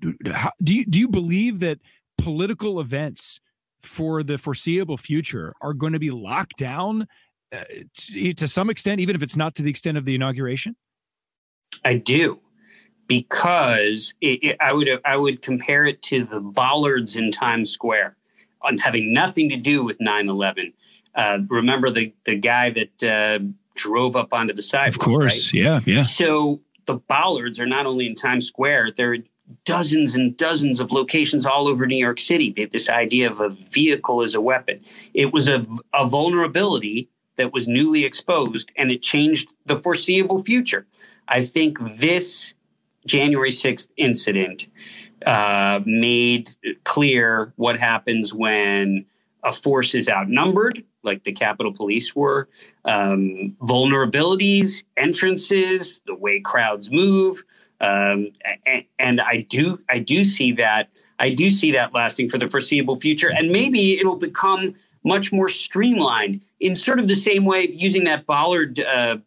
Do, 0.00 0.14
do 0.62 0.76
you 0.76 0.86
do 0.86 1.00
you 1.00 1.08
believe 1.08 1.60
that 1.60 1.78
political 2.18 2.80
events 2.80 3.40
for 3.82 4.22
the 4.22 4.38
foreseeable 4.38 4.96
future 4.96 5.54
are 5.60 5.74
going 5.74 5.92
to 5.92 5.98
be 5.98 6.10
locked 6.10 6.56
down 6.56 7.06
uh, 7.52 7.64
to, 7.94 8.32
to 8.32 8.48
some 8.48 8.70
extent, 8.70 9.00
even 9.00 9.16
if 9.16 9.22
it's 9.22 9.36
not 9.36 9.54
to 9.56 9.62
the 9.62 9.70
extent 9.70 9.98
of 9.98 10.04
the 10.04 10.14
inauguration? 10.14 10.76
I 11.84 11.94
do 11.94 12.40
because 13.06 14.14
it, 14.20 14.44
it, 14.44 14.56
I 14.60 14.72
would 14.72 14.88
I 15.04 15.16
would 15.16 15.42
compare 15.42 15.86
it 15.86 16.02
to 16.02 16.24
the 16.24 16.40
bollards 16.40 17.16
in 17.16 17.32
Times 17.32 17.70
Square, 17.70 18.16
on 18.62 18.78
having 18.78 19.12
nothing 19.12 19.48
to 19.50 19.56
do 19.56 19.84
with 19.84 19.98
9/11. 19.98 20.72
Uh, 21.14 21.40
remember 21.48 21.90
the 21.90 22.12
the 22.24 22.34
guy 22.36 22.70
that 22.70 23.02
uh, 23.02 23.38
drove 23.74 24.16
up 24.16 24.32
onto 24.32 24.54
the 24.54 24.62
sidewalk? 24.62 24.96
Of 24.96 25.00
course, 25.00 25.52
right? 25.52 25.62
yeah, 25.62 25.80
yeah. 25.86 26.02
So 26.02 26.60
the 26.86 26.96
bollards 26.96 27.58
are 27.58 27.66
not 27.66 27.86
only 27.86 28.06
in 28.06 28.14
Times 28.14 28.46
Square; 28.46 28.92
they're 28.96 29.18
dozens 29.64 30.14
and 30.14 30.36
dozens 30.36 30.80
of 30.80 30.90
locations 30.90 31.46
all 31.46 31.68
over 31.68 31.86
New 31.86 31.96
York 31.96 32.18
City. 32.18 32.50
They 32.50 32.62
have 32.62 32.70
this 32.70 32.88
idea 32.88 33.30
of 33.30 33.40
a 33.40 33.50
vehicle 33.50 34.22
as 34.22 34.34
a 34.34 34.40
weapon. 34.40 34.80
It 35.12 35.32
was 35.32 35.48
a, 35.48 35.66
a 35.92 36.06
vulnerability 36.06 37.08
that 37.36 37.52
was 37.52 37.68
newly 37.68 38.04
exposed, 38.04 38.70
and 38.76 38.90
it 38.90 39.02
changed 39.02 39.52
the 39.66 39.76
foreseeable 39.76 40.42
future. 40.42 40.86
I 41.28 41.44
think 41.44 41.78
this 41.98 42.54
January 43.06 43.50
6th 43.50 43.88
incident 43.96 44.68
uh, 45.26 45.80
made 45.84 46.50
clear 46.84 47.52
what 47.56 47.78
happens 47.78 48.34
when 48.34 49.04
a 49.42 49.52
force 49.52 49.94
is 49.94 50.08
outnumbered, 50.08 50.82
like 51.02 51.24
the 51.24 51.32
Capitol 51.32 51.72
Police 51.72 52.16
were, 52.16 52.48
um, 52.84 53.56
vulnerabilities, 53.60 54.82
entrances, 54.96 56.00
the 56.06 56.14
way 56.14 56.40
crowds 56.40 56.90
move, 56.90 57.44
um, 57.80 58.28
and, 58.66 58.84
and 58.98 59.20
I 59.20 59.46
do 59.48 59.78
I 59.90 59.98
do 59.98 60.24
see 60.24 60.52
that 60.52 60.88
I 61.18 61.30
do 61.30 61.50
see 61.50 61.72
that 61.72 61.92
lasting 61.92 62.28
for 62.30 62.38
the 62.38 62.48
foreseeable 62.48 62.96
future, 62.96 63.30
and 63.30 63.50
maybe 63.50 63.98
it'll 63.98 64.16
become 64.16 64.74
much 65.04 65.32
more 65.32 65.48
streamlined 65.48 66.42
in 66.60 66.74
sort 66.74 66.98
of 66.98 67.08
the 67.08 67.14
same 67.14 67.44
way 67.44 67.68
using 67.68 68.04
that 68.04 68.26
Bollard 68.26 68.80
uh, 68.80 69.18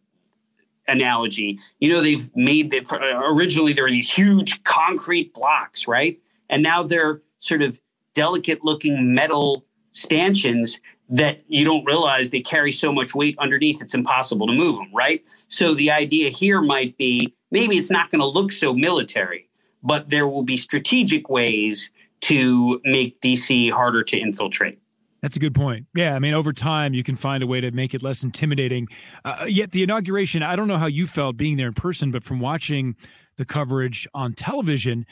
analogy. 0.88 1.58
You 1.80 1.92
know, 1.92 2.00
they've 2.00 2.34
made 2.34 2.70
that 2.72 2.90
uh, 2.92 3.32
originally 3.32 3.72
there 3.72 3.84
were 3.84 3.90
these 3.90 4.12
huge 4.12 4.62
concrete 4.64 5.34
blocks, 5.34 5.86
right? 5.86 6.18
And 6.50 6.62
now 6.62 6.82
they're 6.82 7.22
sort 7.38 7.62
of 7.62 7.80
delicate 8.14 8.64
looking 8.64 9.14
metal 9.14 9.64
stanchions 9.92 10.80
that 11.08 11.42
you 11.48 11.64
don't 11.64 11.84
realize 11.84 12.30
they 12.30 12.40
carry 12.40 12.72
so 12.72 12.92
much 12.92 13.14
weight 13.14 13.36
underneath 13.38 13.80
it's 13.80 13.94
impossible 13.94 14.46
to 14.46 14.52
move 14.52 14.76
them, 14.76 14.90
right? 14.94 15.24
So 15.48 15.74
the 15.74 15.90
idea 15.90 16.30
here 16.30 16.60
might 16.60 16.96
be 16.98 17.34
maybe 17.50 17.78
it's 17.78 17.90
not 17.90 18.10
going 18.10 18.20
to 18.20 18.26
look 18.26 18.52
so 18.52 18.74
military, 18.74 19.48
but 19.82 20.10
there 20.10 20.28
will 20.28 20.42
be 20.42 20.56
strategic 20.56 21.30
ways 21.30 21.90
to 22.20 22.80
make 22.84 23.20
DC 23.20 23.72
harder 23.72 24.02
to 24.02 24.18
infiltrate. 24.18 24.78
That's 25.22 25.36
a 25.36 25.40
good 25.40 25.54
point. 25.54 25.86
Yeah, 25.94 26.14
I 26.14 26.20
mean, 26.20 26.34
over 26.34 26.52
time, 26.52 26.94
you 26.94 27.02
can 27.02 27.16
find 27.16 27.42
a 27.42 27.46
way 27.46 27.60
to 27.60 27.70
make 27.72 27.92
it 27.92 28.02
less 28.02 28.22
intimidating. 28.22 28.86
Uh, 29.24 29.46
yet, 29.48 29.72
the 29.72 29.82
inauguration, 29.82 30.42
I 30.42 30.54
don't 30.54 30.68
know 30.68 30.78
how 30.78 30.86
you 30.86 31.06
felt 31.06 31.36
being 31.36 31.56
there 31.56 31.68
in 31.68 31.74
person, 31.74 32.10
but 32.10 32.22
from 32.22 32.38
watching 32.38 32.94
the 33.36 33.44
coverage 33.44 34.06
on 34.14 34.34
television, 34.34 35.06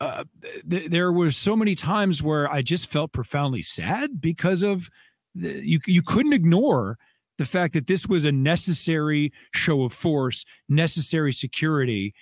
uh, 0.00 0.24
th- 0.68 0.90
there 0.90 1.10
was 1.10 1.36
so 1.36 1.56
many 1.56 1.74
times 1.74 2.22
where 2.22 2.50
I 2.50 2.62
just 2.62 2.88
felt 2.88 3.12
profoundly 3.12 3.62
sad 3.62 4.20
because 4.20 4.62
of 4.62 4.88
the, 5.34 5.60
you. 5.66 5.80
You 5.86 6.02
couldn't 6.02 6.32
ignore 6.32 6.96
the 7.36 7.44
fact 7.44 7.72
that 7.74 7.88
this 7.88 8.06
was 8.06 8.24
a 8.24 8.32
necessary 8.32 9.32
show 9.52 9.82
of 9.82 9.92
force, 9.92 10.44
necessary 10.68 11.32
security 11.32 12.14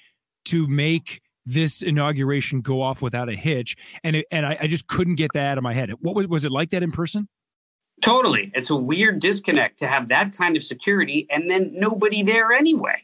to 0.46 0.66
make 0.66 1.20
this 1.46 1.80
inauguration 1.80 2.60
go 2.60 2.82
off 2.82 3.00
without 3.00 3.28
a 3.28 3.34
hitch. 3.34 3.76
And 4.02 4.16
it, 4.16 4.26
and 4.30 4.44
I, 4.44 4.58
I, 4.62 4.66
just 4.66 4.88
couldn't 4.88 5.14
get 5.14 5.32
that 5.32 5.46
out 5.46 5.58
of 5.58 5.64
my 5.64 5.72
head. 5.72 5.90
What 6.00 6.16
was 6.16 6.26
was 6.26 6.44
it 6.44 6.50
like 6.50 6.70
that 6.70 6.82
in 6.82 6.90
person? 6.90 7.28
Totally. 8.02 8.50
It's 8.54 8.68
a 8.68 8.76
weird 8.76 9.20
disconnect 9.20 9.78
to 9.78 9.86
have 9.86 10.08
that 10.08 10.36
kind 10.36 10.56
of 10.56 10.62
security 10.62 11.26
and 11.30 11.50
then 11.50 11.70
nobody 11.72 12.22
there 12.22 12.52
anyway. 12.52 13.00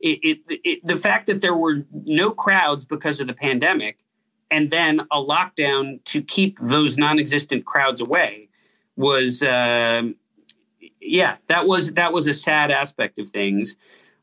It, 0.00 0.18
it, 0.48 0.60
it, 0.64 0.86
the 0.86 0.96
fact 0.96 1.28
that 1.28 1.42
there 1.42 1.54
were 1.54 1.86
no 1.92 2.32
crowds 2.32 2.84
because 2.84 3.20
of 3.20 3.28
the 3.28 3.34
pandemic 3.34 4.00
and 4.50 4.70
then 4.70 5.00
a 5.12 5.16
lockdown 5.16 6.02
to 6.06 6.22
keep 6.22 6.58
those 6.58 6.98
non-existent 6.98 7.66
crowds 7.66 8.00
away 8.00 8.48
was 8.96 9.44
uh, 9.44 10.02
yeah 11.00 11.36
that 11.46 11.66
was 11.66 11.92
that 11.92 12.12
was 12.12 12.26
a 12.26 12.34
sad 12.34 12.70
aspect 12.72 13.18
of 13.18 13.28
things 13.28 13.76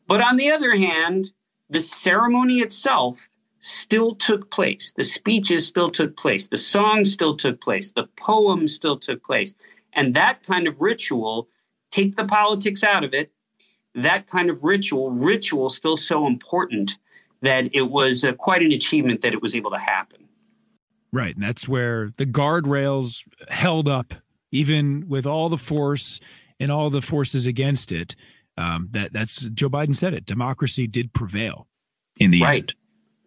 but 0.05 0.21
on 0.21 0.35
the 0.35 0.51
other 0.51 0.75
hand 0.75 1.31
the 1.69 1.79
ceremony 1.79 2.57
itself 2.57 3.29
still 3.60 4.16
took 4.16 4.51
place. 4.51 4.92
The 4.96 5.04
speeches 5.04 5.68
still 5.68 5.92
took 5.92 6.16
place. 6.18 6.48
The 6.48 6.58
songs 6.58 7.12
still 7.12 7.36
took 7.36 7.62
place. 7.62 7.92
The 7.92 8.08
poems 8.18 8.74
still 8.74 8.98
took 8.98 9.24
place. 9.24 9.56
And 9.94 10.13
that 10.13 10.44
kind 10.44 10.68
of 10.68 10.82
ritual, 10.82 11.50
take 11.92 12.16
the 12.16 12.25
politics 12.25 12.84
out 12.84 13.04
of 13.04 13.13
it, 13.13 13.32
that 13.96 14.28
kind 14.28 14.50
of 14.50 14.63
ritual, 14.63 15.12
ritual 15.12 15.70
still 15.70 15.98
so 15.98 16.28
important 16.28 16.98
that 17.42 17.74
it 17.74 17.89
was 17.89 18.24
uh, 18.24 18.34
quite 18.34 18.62
an 18.62 18.72
achievement 18.72 19.22
that 19.22 19.34
it 19.34 19.42
was 19.42 19.56
able 19.56 19.72
to 19.72 19.78
happen. 19.78 20.25
Right. 21.12 21.36
And 21.36 21.44
that's 21.44 21.68
where 21.68 22.12
the 22.18 22.25
guardrails 22.25 23.28
held 23.48 23.88
up, 23.88 24.13
even 24.51 25.06
with 25.08 25.25
all 25.25 25.50
the 25.50 25.58
force 25.58 26.20
and 26.60 26.72
all 26.72 26.89
the 26.89 27.01
forces 27.01 27.48
against 27.48 27.92
it. 27.92 28.16
Um, 28.58 28.89
that 28.92 29.13
that's 29.13 29.38
Joe 29.38 29.70
Biden 29.70 29.96
said 29.96 30.13
it. 30.13 30.25
Democracy 30.25 30.86
did 30.86 31.13
prevail 31.13 31.68
in 32.20 32.32
the 32.32 32.42
right. 32.42 32.63
end. 32.63 32.75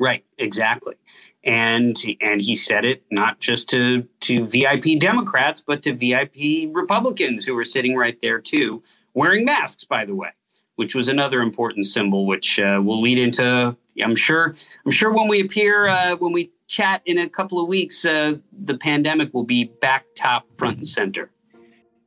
Right, 0.02 0.24
exactly. 0.36 0.96
And 1.44 1.96
and 2.20 2.40
he 2.40 2.56
said 2.56 2.84
it 2.84 3.04
not 3.12 3.38
just 3.38 3.70
to 3.70 4.08
to 4.22 4.44
VIP 4.46 4.98
Democrats, 4.98 5.62
but 5.64 5.84
to 5.84 5.94
VIP 5.94 6.74
Republicans 6.74 7.44
who 7.44 7.54
were 7.54 7.62
sitting 7.62 7.94
right 7.94 8.18
there 8.20 8.40
too, 8.40 8.82
wearing 9.14 9.44
masks, 9.44 9.84
by 9.84 10.04
the 10.04 10.16
way, 10.16 10.30
which 10.74 10.96
was 10.96 11.06
another 11.06 11.40
important 11.40 11.86
symbol, 11.86 12.26
which 12.26 12.58
uh, 12.58 12.80
will 12.82 13.00
lead 13.00 13.16
into. 13.16 13.76
I'm 14.02 14.16
sure. 14.16 14.56
I'm 14.84 14.90
sure 14.90 15.12
when 15.12 15.28
we 15.28 15.40
appear, 15.40 15.86
uh, 15.86 16.16
when 16.16 16.32
we 16.32 16.50
chat 16.66 17.02
in 17.06 17.18
a 17.18 17.28
couple 17.28 17.62
of 17.62 17.68
weeks, 17.68 18.04
uh, 18.04 18.38
the 18.50 18.76
pandemic 18.76 19.32
will 19.32 19.44
be 19.44 19.62
back 19.62 20.06
top, 20.16 20.50
front 20.58 20.78
and 20.78 20.88
center. 20.88 21.30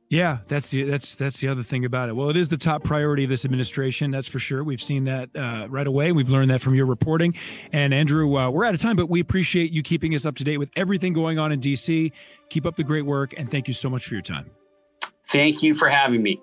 Yeah, 0.08 0.38
that's 0.46 0.70
the 0.70 0.84
that's 0.84 1.16
that's 1.16 1.40
the 1.40 1.48
other 1.48 1.64
thing 1.64 1.84
about 1.84 2.08
it. 2.08 2.14
Well, 2.14 2.30
it 2.30 2.36
is 2.36 2.48
the 2.48 2.56
top 2.56 2.84
priority 2.84 3.24
of 3.24 3.30
this 3.30 3.44
administration, 3.44 4.12
that's 4.12 4.28
for 4.28 4.38
sure. 4.38 4.62
We've 4.62 4.80
seen 4.80 5.04
that 5.04 5.30
uh, 5.34 5.66
right 5.68 5.86
away. 5.86 6.12
We've 6.12 6.30
learned 6.30 6.50
that 6.52 6.60
from 6.60 6.76
your 6.76 6.86
reporting. 6.86 7.34
And 7.72 7.92
Andrew, 7.92 8.36
uh, 8.36 8.48
we're 8.50 8.64
out 8.64 8.74
of 8.74 8.80
time, 8.80 8.94
but 8.94 9.10
we 9.10 9.18
appreciate 9.18 9.72
you 9.72 9.82
keeping 9.82 10.14
us 10.14 10.24
up 10.24 10.36
to 10.36 10.44
date 10.44 10.58
with 10.58 10.70
everything 10.76 11.12
going 11.12 11.40
on 11.40 11.50
in 11.50 11.60
DC. 11.60 12.12
Keep 12.50 12.66
up 12.66 12.76
the 12.76 12.84
great 12.84 13.04
work, 13.04 13.34
and 13.36 13.50
thank 13.50 13.66
you 13.66 13.74
so 13.74 13.90
much 13.90 14.06
for 14.06 14.14
your 14.14 14.22
time. 14.22 14.48
Thank 15.28 15.64
you 15.64 15.74
for 15.74 15.88
having 15.88 16.22
me. 16.22 16.38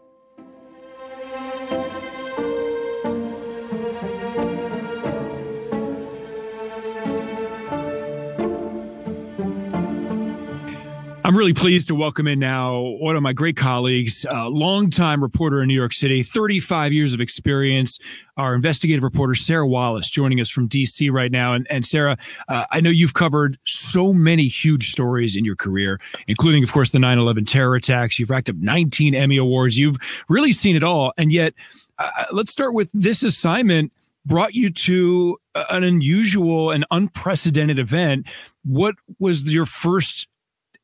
I'm 11.26 11.38
really 11.38 11.54
pleased 11.54 11.88
to 11.88 11.96
welcome 11.96 12.28
in 12.28 12.40
now 12.40 12.82
one 12.82 13.16
of 13.16 13.24
my 13.24 13.32
great 13.32 13.56
colleagues, 13.56 14.26
a 14.30 14.50
longtime 14.50 15.24
reporter 15.24 15.62
in 15.62 15.70
New 15.70 15.74
York 15.74 15.94
City, 15.94 16.22
35 16.22 16.92
years 16.92 17.14
of 17.14 17.22
experience, 17.22 17.98
our 18.36 18.54
investigative 18.54 19.04
reporter, 19.04 19.34
Sarah 19.34 19.66
Wallace, 19.66 20.12
joining 20.12 20.42
us 20.42 20.50
from 20.50 20.68
DC 20.68 21.10
right 21.14 21.32
now. 21.32 21.54
And, 21.54 21.66
and 21.70 21.86
Sarah, 21.86 22.18
uh, 22.50 22.66
I 22.72 22.82
know 22.82 22.90
you've 22.90 23.14
covered 23.14 23.58
so 23.64 24.14
many 24.14 24.48
huge 24.48 24.92
stories 24.92 25.38
in 25.38 25.46
your 25.46 25.56
career, 25.56 25.98
including, 26.28 26.62
of 26.62 26.74
course, 26.74 26.90
the 26.90 27.00
9 27.00 27.18
11 27.18 27.46
terror 27.46 27.76
attacks. 27.76 28.20
You've 28.20 28.30
racked 28.30 28.50
up 28.50 28.58
19 28.58 29.16
Emmy 29.16 29.38
Awards. 29.38 29.80
You've 29.80 29.98
really 30.28 30.52
seen 30.52 30.76
it 30.76 30.84
all. 30.84 31.14
And 31.18 31.32
yet, 31.32 31.54
uh, 32.00 32.26
let's 32.34 32.52
start 32.52 32.74
with 32.74 32.92
this 32.92 33.24
assignment 33.24 33.94
brought 34.26 34.54
you 34.54 34.70
to 34.70 35.38
an 35.54 35.84
unusual 35.84 36.72
and 36.72 36.86
unprecedented 36.92 37.78
event. 37.78 38.26
What 38.64 38.96
was 39.20 39.54
your 39.54 39.66
first 39.66 40.28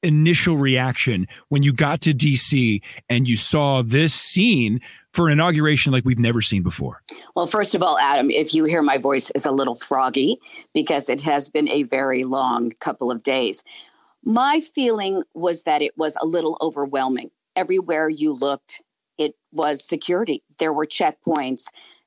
initial 0.03 0.57
reaction 0.57 1.27
when 1.49 1.63
you 1.63 1.73
got 1.73 2.01
to 2.01 2.11
DC 2.11 2.81
and 3.09 3.27
you 3.27 3.35
saw 3.35 3.81
this 3.81 4.13
scene 4.13 4.81
for 5.13 5.27
an 5.27 5.33
inauguration 5.33 5.91
like 5.91 6.05
we've 6.05 6.19
never 6.19 6.41
seen 6.41 6.63
before? 6.63 7.01
Well, 7.35 7.47
first 7.47 7.75
of 7.75 7.83
all, 7.83 7.97
Adam, 7.99 8.29
if 8.29 8.53
you 8.53 8.65
hear 8.65 8.81
my 8.81 8.97
voice 8.97 9.31
is 9.31 9.45
a 9.45 9.51
little 9.51 9.75
froggy 9.75 10.37
because 10.73 11.09
it 11.09 11.21
has 11.21 11.49
been 11.49 11.69
a 11.69 11.83
very 11.83 12.23
long 12.23 12.71
couple 12.79 13.11
of 13.11 13.23
days. 13.23 13.63
My 14.23 14.61
feeling 14.73 15.23
was 15.33 15.63
that 15.63 15.81
it 15.81 15.97
was 15.97 16.17
a 16.21 16.25
little 16.25 16.57
overwhelming. 16.61 17.31
Everywhere 17.55 18.09
you 18.09 18.33
looked, 18.33 18.81
it 19.17 19.35
was 19.51 19.83
security. 19.83 20.43
There 20.59 20.73
were 20.73 20.85
checkpoints. 20.85 21.65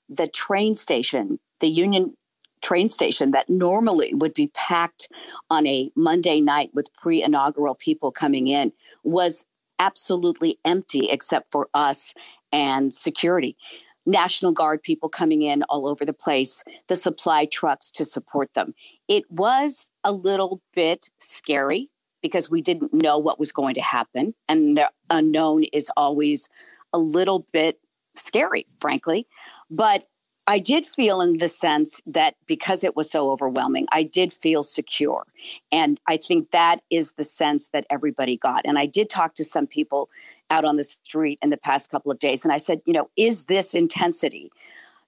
The 0.08 0.28
train 0.28 0.74
station, 0.74 1.38
the 1.60 1.68
Union 1.68 2.14
train 2.62 2.88
station 2.88 3.32
that 3.32 3.48
normally 3.48 4.14
would 4.14 4.34
be 4.34 4.48
packed 4.48 5.08
on 5.50 5.66
a 5.66 5.90
Monday 5.96 6.40
night 6.40 6.70
with 6.72 6.92
pre 6.94 7.22
inaugural 7.22 7.74
people 7.74 8.10
coming 8.10 8.46
in 8.46 8.72
was 9.04 9.46
absolutely 9.78 10.58
empty 10.64 11.08
except 11.10 11.50
for 11.50 11.68
us 11.74 12.14
and 12.52 12.94
security. 12.94 13.56
National 14.04 14.52
Guard 14.52 14.82
people 14.82 15.08
coming 15.08 15.42
in 15.42 15.62
all 15.64 15.88
over 15.88 16.04
the 16.04 16.12
place, 16.12 16.64
the 16.88 16.96
supply 16.96 17.44
trucks 17.44 17.90
to 17.92 18.04
support 18.04 18.52
them. 18.54 18.74
It 19.08 19.24
was 19.30 19.90
a 20.02 20.12
little 20.12 20.60
bit 20.74 21.10
scary 21.18 21.88
because 22.20 22.50
we 22.50 22.62
didn't 22.62 22.92
know 22.92 23.18
what 23.18 23.38
was 23.38 23.52
going 23.52 23.74
to 23.74 23.80
happen. 23.80 24.34
And 24.48 24.76
the 24.76 24.90
unknown 25.10 25.64
is 25.72 25.90
always 25.96 26.48
a 26.92 26.98
little 26.98 27.46
bit 27.52 27.78
scary, 28.14 28.66
frankly. 28.80 29.26
But 29.70 30.04
I 30.46 30.58
did 30.58 30.84
feel 30.84 31.20
in 31.20 31.38
the 31.38 31.48
sense 31.48 32.00
that 32.04 32.34
because 32.46 32.82
it 32.82 32.96
was 32.96 33.10
so 33.10 33.30
overwhelming, 33.30 33.86
I 33.92 34.02
did 34.02 34.32
feel 34.32 34.64
secure. 34.64 35.24
And 35.70 36.00
I 36.08 36.16
think 36.16 36.50
that 36.50 36.82
is 36.90 37.12
the 37.12 37.22
sense 37.22 37.68
that 37.68 37.86
everybody 37.90 38.36
got. 38.36 38.62
And 38.64 38.78
I 38.78 38.86
did 38.86 39.08
talk 39.08 39.34
to 39.36 39.44
some 39.44 39.68
people 39.68 40.08
out 40.50 40.64
on 40.64 40.76
the 40.76 40.84
street 40.84 41.38
in 41.42 41.50
the 41.50 41.56
past 41.56 41.90
couple 41.90 42.10
of 42.10 42.18
days. 42.18 42.44
And 42.44 42.52
I 42.52 42.56
said, 42.56 42.80
you 42.86 42.92
know, 42.92 43.08
is 43.16 43.44
this 43.44 43.72
intensity? 43.72 44.50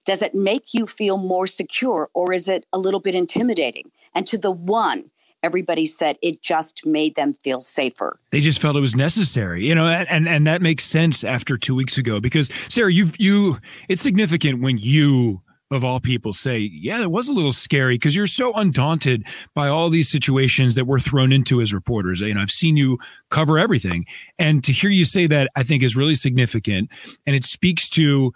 Does 0.05 0.21
it 0.21 0.35
make 0.35 0.73
you 0.73 0.85
feel 0.85 1.17
more 1.17 1.47
secure 1.47 2.09
or 2.13 2.31
is 2.31 2.47
it 2.47 2.65
a 2.71 2.77
little 2.77 2.99
bit 2.99 3.15
intimidating? 3.15 3.91
And 4.13 4.25
to 4.27 4.37
the 4.37 4.51
one, 4.51 5.11
everybody 5.45 5.85
said 5.85 6.17
it 6.21 6.41
just 6.41 6.85
made 6.85 7.15
them 7.15 7.33
feel 7.35 7.61
safer. 7.61 8.19
They 8.31 8.41
just 8.41 8.59
felt 8.59 8.75
it 8.75 8.81
was 8.81 8.95
necessary, 8.95 9.65
you 9.65 9.75
know, 9.75 9.85
and 9.85 10.27
and 10.27 10.47
that 10.47 10.61
makes 10.61 10.83
sense 10.83 11.23
after 11.23 11.57
two 11.57 11.75
weeks 11.75 11.97
ago 11.97 12.19
because 12.19 12.51
Sarah, 12.67 12.91
you 12.91 13.11
you 13.19 13.59
it's 13.87 14.01
significant 14.01 14.61
when 14.61 14.77
you 14.79 15.41
of 15.71 15.83
all 15.83 15.99
people 15.99 16.31
say, 16.33 16.59
yeah, 16.59 17.01
it 17.01 17.11
was 17.11 17.27
a 17.27 17.33
little 17.33 17.51
scary 17.51 17.95
because 17.95 18.15
you're 18.15 18.27
so 18.27 18.53
undaunted 18.53 19.25
by 19.53 19.67
all 19.67 19.89
these 19.89 20.09
situations 20.09 20.75
that 20.75 20.85
we're 20.85 20.99
thrown 20.99 21.31
into 21.31 21.59
as 21.61 21.73
reporters. 21.73 22.21
You 22.21 22.33
know, 22.33 22.41
I've 22.41 22.51
seen 22.51 22.77
you 22.77 22.99
cover 23.29 23.57
everything. 23.57 24.05
And 24.37 24.63
to 24.63 24.71
hear 24.71 24.91
you 24.91 25.05
say 25.05 25.27
that, 25.27 25.49
I 25.55 25.63
think 25.63 25.81
is 25.81 25.95
really 25.95 26.15
significant. 26.15 26.91
And 27.25 27.35
it 27.35 27.45
speaks 27.45 27.89
to 27.89 28.31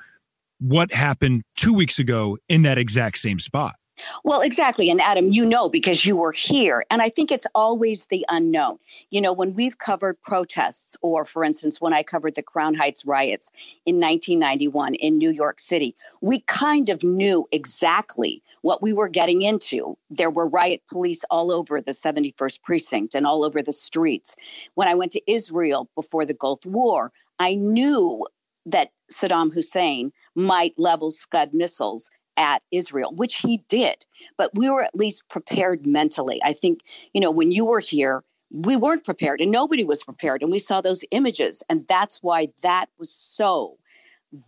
what 0.59 0.91
happened 0.91 1.43
two 1.55 1.73
weeks 1.73 1.99
ago 1.99 2.37
in 2.49 2.63
that 2.63 2.77
exact 2.77 3.19
same 3.19 3.39
spot. 3.39 3.75
Well, 4.23 4.41
exactly. 4.41 4.89
And 4.89 5.01
Adam, 5.01 5.31
you 5.31 5.45
know, 5.45 5.69
because 5.69 6.05
you 6.05 6.15
were 6.15 6.31
here. 6.31 6.85
And 6.89 7.01
I 7.01 7.09
think 7.09 7.31
it's 7.31 7.47
always 7.55 8.05
the 8.07 8.25
unknown. 8.29 8.77
You 9.11 9.21
know, 9.21 9.33
when 9.33 9.53
we've 9.53 9.77
covered 9.77 10.21
protests, 10.21 10.97
or 11.01 11.25
for 11.25 11.43
instance, 11.43 11.81
when 11.81 11.93
I 11.93 12.03
covered 12.03 12.35
the 12.35 12.43
Crown 12.43 12.75
Heights 12.75 13.05
riots 13.05 13.51
in 13.85 13.95
1991 13.95 14.95
in 14.95 15.17
New 15.17 15.31
York 15.31 15.59
City, 15.59 15.95
we 16.21 16.41
kind 16.41 16.89
of 16.89 17.03
knew 17.03 17.47
exactly 17.51 18.41
what 18.61 18.81
we 18.81 18.93
were 18.93 19.09
getting 19.09 19.41
into. 19.41 19.97
There 20.09 20.29
were 20.29 20.47
riot 20.47 20.81
police 20.89 21.23
all 21.29 21.51
over 21.51 21.81
the 21.81 21.91
71st 21.91 22.61
precinct 22.61 23.15
and 23.15 23.25
all 23.25 23.43
over 23.43 23.61
the 23.61 23.71
streets. 23.71 24.35
When 24.75 24.87
I 24.87 24.95
went 24.95 25.11
to 25.13 25.31
Israel 25.31 25.89
before 25.95 26.25
the 26.25 26.33
Gulf 26.33 26.65
War, 26.65 27.11
I 27.39 27.55
knew 27.55 28.25
that 28.65 28.91
Saddam 29.11 29.53
Hussein 29.53 30.11
might 30.35 30.73
level 30.77 31.09
Scud 31.09 31.53
missiles 31.53 32.09
at 32.37 32.63
Israel, 32.71 33.13
which 33.15 33.37
he 33.37 33.63
did. 33.69 34.05
But 34.37 34.51
we 34.53 34.69
were 34.69 34.83
at 34.83 34.95
least 34.95 35.27
prepared 35.29 35.85
mentally. 35.85 36.39
I 36.43 36.53
think, 36.53 36.81
you 37.13 37.21
know, 37.21 37.31
when 37.31 37.51
you 37.51 37.65
were 37.65 37.79
here, 37.79 38.23
we 38.51 38.75
weren't 38.75 39.03
prepared 39.03 39.41
and 39.41 39.51
nobody 39.51 39.83
was 39.83 40.03
prepared. 40.03 40.41
And 40.41 40.51
we 40.51 40.59
saw 40.59 40.81
those 40.81 41.03
images. 41.11 41.61
And 41.69 41.87
that's 41.87 42.23
why 42.23 42.47
that 42.63 42.87
was 42.97 43.11
so 43.11 43.77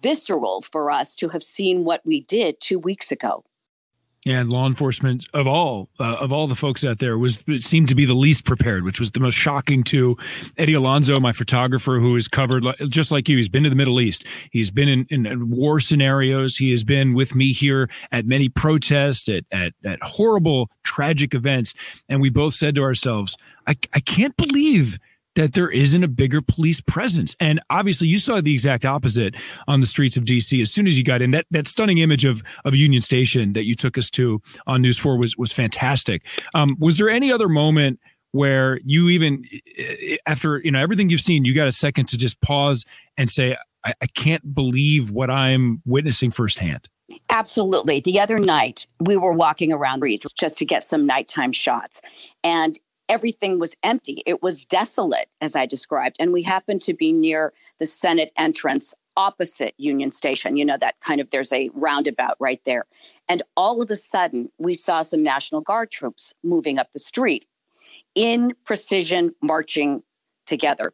visceral 0.01 0.61
for 0.61 0.91
us 0.91 1.15
to 1.15 1.29
have 1.29 1.43
seen 1.43 1.83
what 1.83 2.01
we 2.05 2.21
did 2.21 2.59
two 2.59 2.79
weeks 2.79 3.11
ago 3.11 3.43
and 4.25 4.49
law 4.49 4.67
enforcement 4.67 5.25
of 5.33 5.47
all 5.47 5.89
uh, 5.99 6.15
of 6.19 6.31
all 6.31 6.47
the 6.47 6.55
folks 6.55 6.85
out 6.85 6.99
there 6.99 7.17
was 7.17 7.43
seemed 7.59 7.89
to 7.89 7.95
be 7.95 8.05
the 8.05 8.13
least 8.13 8.45
prepared, 8.45 8.83
which 8.83 8.99
was 8.99 9.11
the 9.11 9.19
most 9.19 9.35
shocking 9.35 9.83
to 9.83 10.17
Eddie 10.57 10.73
Alonso, 10.73 11.19
my 11.19 11.31
photographer, 11.31 11.99
who 11.99 12.13
has 12.15 12.27
covered 12.27 12.63
just 12.89 13.11
like 13.11 13.27
you. 13.27 13.37
He's 13.37 13.49
been 13.49 13.63
to 13.63 13.69
the 13.69 13.75
Middle 13.75 13.99
East. 13.99 14.25
He's 14.51 14.71
been 14.71 14.87
in, 14.87 15.07
in 15.09 15.49
war 15.49 15.79
scenarios. 15.79 16.57
He 16.57 16.71
has 16.71 16.83
been 16.83 17.13
with 17.13 17.33
me 17.35 17.51
here 17.51 17.89
at 18.11 18.25
many 18.25 18.49
protests, 18.49 19.27
at 19.27 19.45
at, 19.51 19.73
at 19.83 19.99
horrible, 20.03 20.69
tragic 20.83 21.33
events, 21.33 21.73
and 22.07 22.21
we 22.21 22.29
both 22.29 22.53
said 22.53 22.75
to 22.75 22.83
ourselves, 22.83 23.37
"I, 23.67 23.75
I 23.93 23.99
can't 23.99 24.37
believe." 24.37 24.99
That 25.35 25.53
there 25.53 25.69
isn't 25.69 26.03
a 26.03 26.07
bigger 26.07 26.41
police 26.41 26.81
presence. 26.81 27.35
And 27.39 27.61
obviously 27.69 28.07
you 28.07 28.17
saw 28.17 28.41
the 28.41 28.53
exact 28.53 28.85
opposite 28.85 29.35
on 29.67 29.79
the 29.79 29.85
streets 29.85 30.17
of 30.17 30.25
DC 30.25 30.61
as 30.61 30.71
soon 30.71 30.87
as 30.87 30.97
you 30.97 31.03
got 31.03 31.21
in. 31.21 31.31
That 31.31 31.45
that 31.51 31.67
stunning 31.67 31.99
image 31.99 32.25
of 32.25 32.43
of 32.65 32.75
Union 32.75 33.01
Station 33.01 33.53
that 33.53 33.65
you 33.65 33.75
took 33.75 33.97
us 33.97 34.09
to 34.11 34.41
on 34.67 34.81
News 34.81 34.97
4 34.97 35.17
was 35.17 35.37
was 35.37 35.51
fantastic. 35.51 36.25
Um, 36.53 36.75
was 36.79 36.97
there 36.97 37.09
any 37.09 37.31
other 37.31 37.49
moment 37.49 37.99
where 38.31 38.79
you 38.83 39.09
even 39.09 39.43
after 40.25 40.59
you 40.59 40.71
know 40.71 40.79
everything 40.79 41.09
you've 41.09 41.21
seen, 41.21 41.45
you 41.45 41.53
got 41.53 41.67
a 41.67 41.71
second 41.71 42.07
to 42.09 42.17
just 42.17 42.41
pause 42.41 42.85
and 43.17 43.29
say, 43.29 43.57
I, 43.85 43.93
I 44.01 44.07
can't 44.07 44.53
believe 44.53 45.11
what 45.11 45.29
I'm 45.29 45.81
witnessing 45.85 46.31
firsthand? 46.31 46.87
Absolutely. 47.29 47.99
The 47.99 48.19
other 48.19 48.39
night, 48.39 48.87
we 49.01 49.17
were 49.17 49.33
walking 49.33 49.73
around 49.73 50.01
the 50.01 50.17
streets 50.17 50.31
just 50.33 50.57
to 50.59 50.65
get 50.65 50.81
some 50.81 51.05
nighttime 51.05 51.51
shots. 51.51 52.01
And 52.43 52.79
everything 53.11 53.59
was 53.59 53.75
empty. 53.83 54.23
It 54.25 54.41
was 54.41 54.63
desolate, 54.63 55.27
as 55.41 55.53
I 55.53 55.65
described. 55.65 56.15
And 56.17 56.31
we 56.31 56.43
happened 56.43 56.81
to 56.83 56.93
be 56.93 57.11
near 57.11 57.51
the 57.77 57.85
Senate 57.85 58.31
entrance 58.37 58.95
opposite 59.17 59.73
Union 59.77 60.11
Station. 60.11 60.55
You 60.55 60.63
know, 60.63 60.77
that 60.79 60.97
kind 61.01 61.19
of, 61.19 61.29
there's 61.29 61.51
a 61.51 61.69
roundabout 61.73 62.37
right 62.39 62.61
there. 62.63 62.85
And 63.27 63.43
all 63.57 63.81
of 63.81 63.91
a 63.91 63.97
sudden, 63.97 64.49
we 64.57 64.73
saw 64.73 65.01
some 65.01 65.21
National 65.21 65.59
Guard 65.59 65.91
troops 65.91 66.33
moving 66.41 66.79
up 66.79 66.93
the 66.93 66.99
street 66.99 67.45
in 68.15 68.53
precision, 68.63 69.35
marching 69.43 70.03
together. 70.45 70.93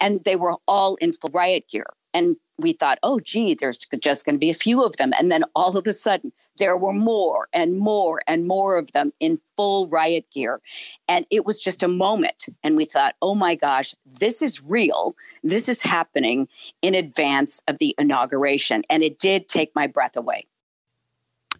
And 0.00 0.22
they 0.24 0.36
were 0.36 0.56
all 0.68 0.96
in 0.96 1.14
full 1.14 1.30
riot 1.32 1.64
gear. 1.70 1.86
And 2.12 2.36
we 2.58 2.74
thought, 2.74 2.98
oh, 3.02 3.20
gee, 3.20 3.54
there's 3.54 3.78
just 3.78 4.26
going 4.26 4.34
to 4.34 4.38
be 4.38 4.50
a 4.50 4.54
few 4.54 4.84
of 4.84 4.98
them. 4.98 5.12
And 5.18 5.32
then 5.32 5.44
all 5.56 5.78
of 5.78 5.86
a 5.86 5.94
sudden, 5.94 6.30
there 6.58 6.76
were 6.76 6.92
more 6.92 7.48
and 7.52 7.78
more 7.78 8.20
and 8.26 8.46
more 8.46 8.76
of 8.76 8.92
them 8.92 9.12
in 9.20 9.38
full 9.56 9.88
riot 9.88 10.26
gear. 10.32 10.60
And 11.08 11.26
it 11.30 11.44
was 11.44 11.58
just 11.58 11.82
a 11.82 11.88
moment. 11.88 12.46
And 12.62 12.76
we 12.76 12.84
thought, 12.84 13.14
oh 13.22 13.34
my 13.34 13.54
gosh, 13.54 13.94
this 14.06 14.42
is 14.42 14.62
real. 14.62 15.16
This 15.42 15.68
is 15.68 15.82
happening 15.82 16.48
in 16.82 16.94
advance 16.94 17.60
of 17.68 17.78
the 17.78 17.94
inauguration. 17.98 18.84
And 18.88 19.02
it 19.02 19.18
did 19.18 19.48
take 19.48 19.74
my 19.74 19.86
breath 19.86 20.16
away. 20.16 20.46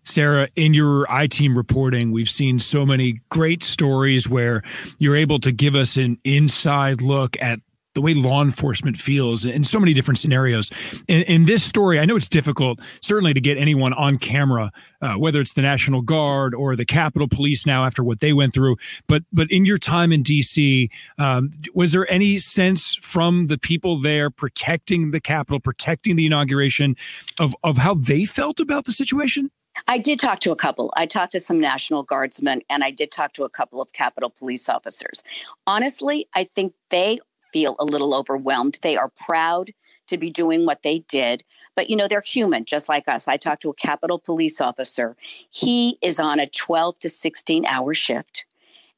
Sarah, 0.07 0.49
in 0.55 0.75
your 0.75 1.11
I 1.11 1.27
team 1.27 1.57
reporting, 1.57 2.13
we've 2.13 2.29
seen 2.29 2.59
so 2.59 2.85
many 2.85 3.23
great 3.31 3.63
stories 3.63 4.29
where 4.29 4.63
you're 4.99 5.17
able 5.17 5.39
to 5.41 5.51
give 5.51 5.75
us 5.75 5.97
an 5.97 6.19
inside 6.25 7.01
look 7.01 7.41
at 7.41 7.59
the 7.95 8.01
way 8.01 8.15
law 8.15 8.43
enforcement 8.43 8.97
feels 8.97 9.45
in 9.45 9.65
so 9.65 9.81
many 9.81 9.95
different 9.95 10.19
scenarios. 10.19 10.71
In, 11.09 11.23
in 11.23 11.45
this 11.45 11.63
story, 11.63 11.99
I 11.99 12.05
know 12.05 12.17
it's 12.17 12.29
difficult, 12.29 12.81
certainly, 13.01 13.35
to 13.35 13.41
get 13.41 13.57
anyone 13.57 13.93
on 13.93 14.19
camera, 14.19 14.73
uh, 15.01 15.15
whether 15.15 15.41
it's 15.41 15.53
the 15.53 15.63
National 15.63 16.03
Guard 16.03 16.55
or 16.55 16.77
the 16.77 16.85
Capitol 16.85 17.29
Police 17.29 17.67
now 17.67 17.85
after 17.85 18.03
what 18.03 18.21
they 18.21 18.33
went 18.33 18.55
through. 18.55 18.77
But 19.07 19.23
but 19.33 19.51
in 19.51 19.65
your 19.65 19.79
time 19.79 20.13
in 20.13 20.23
D.C., 20.23 20.91
um, 21.19 21.51
was 21.75 21.93
there 21.93 22.11
any 22.11 22.39
sense 22.39 22.95
from 22.95 23.47
the 23.47 23.59
people 23.59 23.99
there 23.99 24.31
protecting 24.31 25.11
the 25.11 25.21
Capitol, 25.21 25.61
protecting 25.61 26.17
the 26.17 26.27
inauguration, 26.27 26.97
of 27.39 27.55
of 27.63 27.79
how 27.79 27.95
they 27.95 28.25
felt 28.25 28.61
about 28.61 28.85
the 28.85 28.93
situation? 28.93 29.51
I 29.89 29.99
did 29.99 30.19
talk 30.19 30.41
to 30.41 30.53
a 30.53 30.57
couple. 30.57 30.93
I 30.97 31.07
talked 31.07 31.33
to 31.33 31.41
some 31.41 31.61
National 31.61 32.03
Guardsmen 32.03 32.63
and 32.71 32.85
I 32.85 32.91
did 32.91 33.11
talk 33.11 33.33
to 33.35 33.45
a 33.45 33.49
couple 33.49 33.81
of 33.81 33.93
Capitol 33.93 34.31
police 34.31 34.69
officers. 34.69 35.23
Honestly, 35.67 36.29
I 36.35 36.45
think 36.45 36.75
they 36.91 37.19
feel 37.55 37.77
a 37.79 37.85
little 37.85 38.15
overwhelmed. 38.15 38.81
They 38.83 38.97
are 38.97 39.13
proud 39.17 39.71
to 40.09 40.19
be 40.19 40.29
doing 40.29 40.67
what 40.67 40.83
they 40.83 40.99
did. 41.09 41.45
But, 41.77 41.89
you 41.89 41.95
know, 41.95 42.09
they're 42.09 42.21
human, 42.21 42.65
just 42.65 42.89
like 42.89 43.09
us. 43.09 43.29
I 43.29 43.37
talked 43.37 43.63
to 43.63 43.71
a 43.71 43.75
Capitol 43.75 44.19
police 44.19 44.61
officer. 44.61 45.17
He 45.53 45.97
is 46.03 46.19
on 46.19 46.41
a 46.41 46.49
12 46.49 46.99
to 46.99 47.09
16 47.09 47.65
hour 47.65 47.95
shift. 47.95 48.45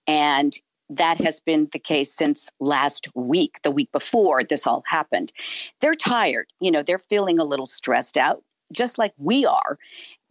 And 0.07 0.57
that 0.89 1.19
has 1.19 1.39
been 1.39 1.69
the 1.73 1.79
case 1.79 2.13
since 2.13 2.49
last 2.59 3.09
week, 3.15 3.61
the 3.63 3.71
week 3.71 3.93
before 3.93 4.43
this 4.43 4.67
all 4.67 4.83
happened. 4.87 5.33
They're 5.81 5.95
tired. 5.95 6.47
You 6.61 6.71
know, 6.71 6.83
they're 6.83 6.99
feeling 6.99 7.39
a 7.39 7.45
little 7.45 7.67
stressed 7.67 8.17
out, 8.17 8.43
just 8.73 8.97
like 8.97 9.13
we 9.19 9.45
are. 9.45 9.79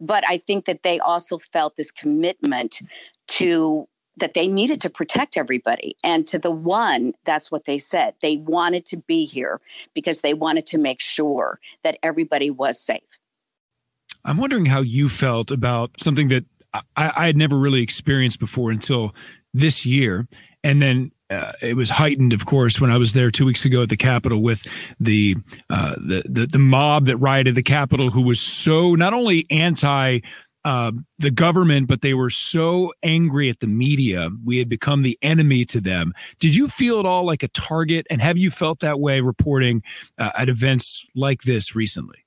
But 0.00 0.24
I 0.28 0.38
think 0.38 0.64
that 0.64 0.82
they 0.82 0.98
also 0.98 1.38
felt 1.52 1.76
this 1.76 1.92
commitment 1.92 2.80
to 3.28 3.86
that 4.18 4.34
they 4.34 4.46
needed 4.46 4.80
to 4.80 4.90
protect 4.90 5.36
everybody. 5.36 5.96
And 6.02 6.26
to 6.28 6.38
the 6.38 6.50
one, 6.50 7.12
that's 7.24 7.50
what 7.50 7.64
they 7.66 7.78
said. 7.78 8.14
They 8.22 8.36
wanted 8.36 8.86
to 8.86 8.96
be 8.96 9.24
here 9.24 9.60
because 9.94 10.22
they 10.22 10.34
wanted 10.34 10.66
to 10.68 10.78
make 10.78 11.00
sure 11.00 11.60
that 11.82 11.98
everybody 12.02 12.50
was 12.50 12.80
safe. 12.80 13.02
I'm 14.24 14.38
wondering 14.38 14.66
how 14.66 14.80
you 14.80 15.08
felt 15.08 15.50
about 15.50 16.00
something 16.00 16.28
that 16.28 16.44
I, 16.74 16.82
I 16.96 17.26
had 17.26 17.36
never 17.36 17.56
really 17.56 17.82
experienced 17.82 18.40
before 18.40 18.70
until 18.70 19.14
this 19.54 19.86
year. 19.86 20.26
And 20.64 20.82
then 20.82 21.12
uh, 21.30 21.52
it 21.60 21.74
was 21.74 21.90
heightened, 21.90 22.32
of 22.32 22.46
course, 22.46 22.80
when 22.80 22.90
I 22.90 22.98
was 22.98 23.12
there 23.12 23.30
two 23.30 23.46
weeks 23.46 23.64
ago 23.64 23.82
at 23.82 23.88
the 23.88 23.96
Capitol 23.96 24.42
with 24.42 24.66
the, 25.00 25.36
uh, 25.70 25.94
the, 25.96 26.22
the 26.28 26.46
the 26.46 26.58
mob 26.58 27.06
that 27.06 27.16
rioted 27.16 27.56
the 27.56 27.62
Capitol, 27.62 28.10
who 28.10 28.22
was 28.22 28.40
so 28.40 28.94
not 28.94 29.12
only 29.12 29.46
anti 29.50 30.20
uh, 30.66 30.90
the 31.20 31.30
government, 31.30 31.86
but 31.86 32.02
they 32.02 32.12
were 32.12 32.28
so 32.28 32.92
angry 33.04 33.48
at 33.48 33.60
the 33.60 33.68
media. 33.68 34.30
We 34.44 34.58
had 34.58 34.68
become 34.68 35.02
the 35.02 35.16
enemy 35.22 35.64
to 35.66 35.80
them. 35.80 36.12
Did 36.40 36.56
you 36.56 36.66
feel 36.66 36.98
at 36.98 37.06
all 37.06 37.24
like 37.24 37.44
a 37.44 37.48
target? 37.48 38.04
And 38.10 38.20
have 38.20 38.36
you 38.36 38.50
felt 38.50 38.80
that 38.80 38.98
way 38.98 39.20
reporting 39.20 39.84
uh, 40.18 40.32
at 40.36 40.48
events 40.48 41.06
like 41.14 41.42
this 41.42 41.76
recently? 41.76 42.26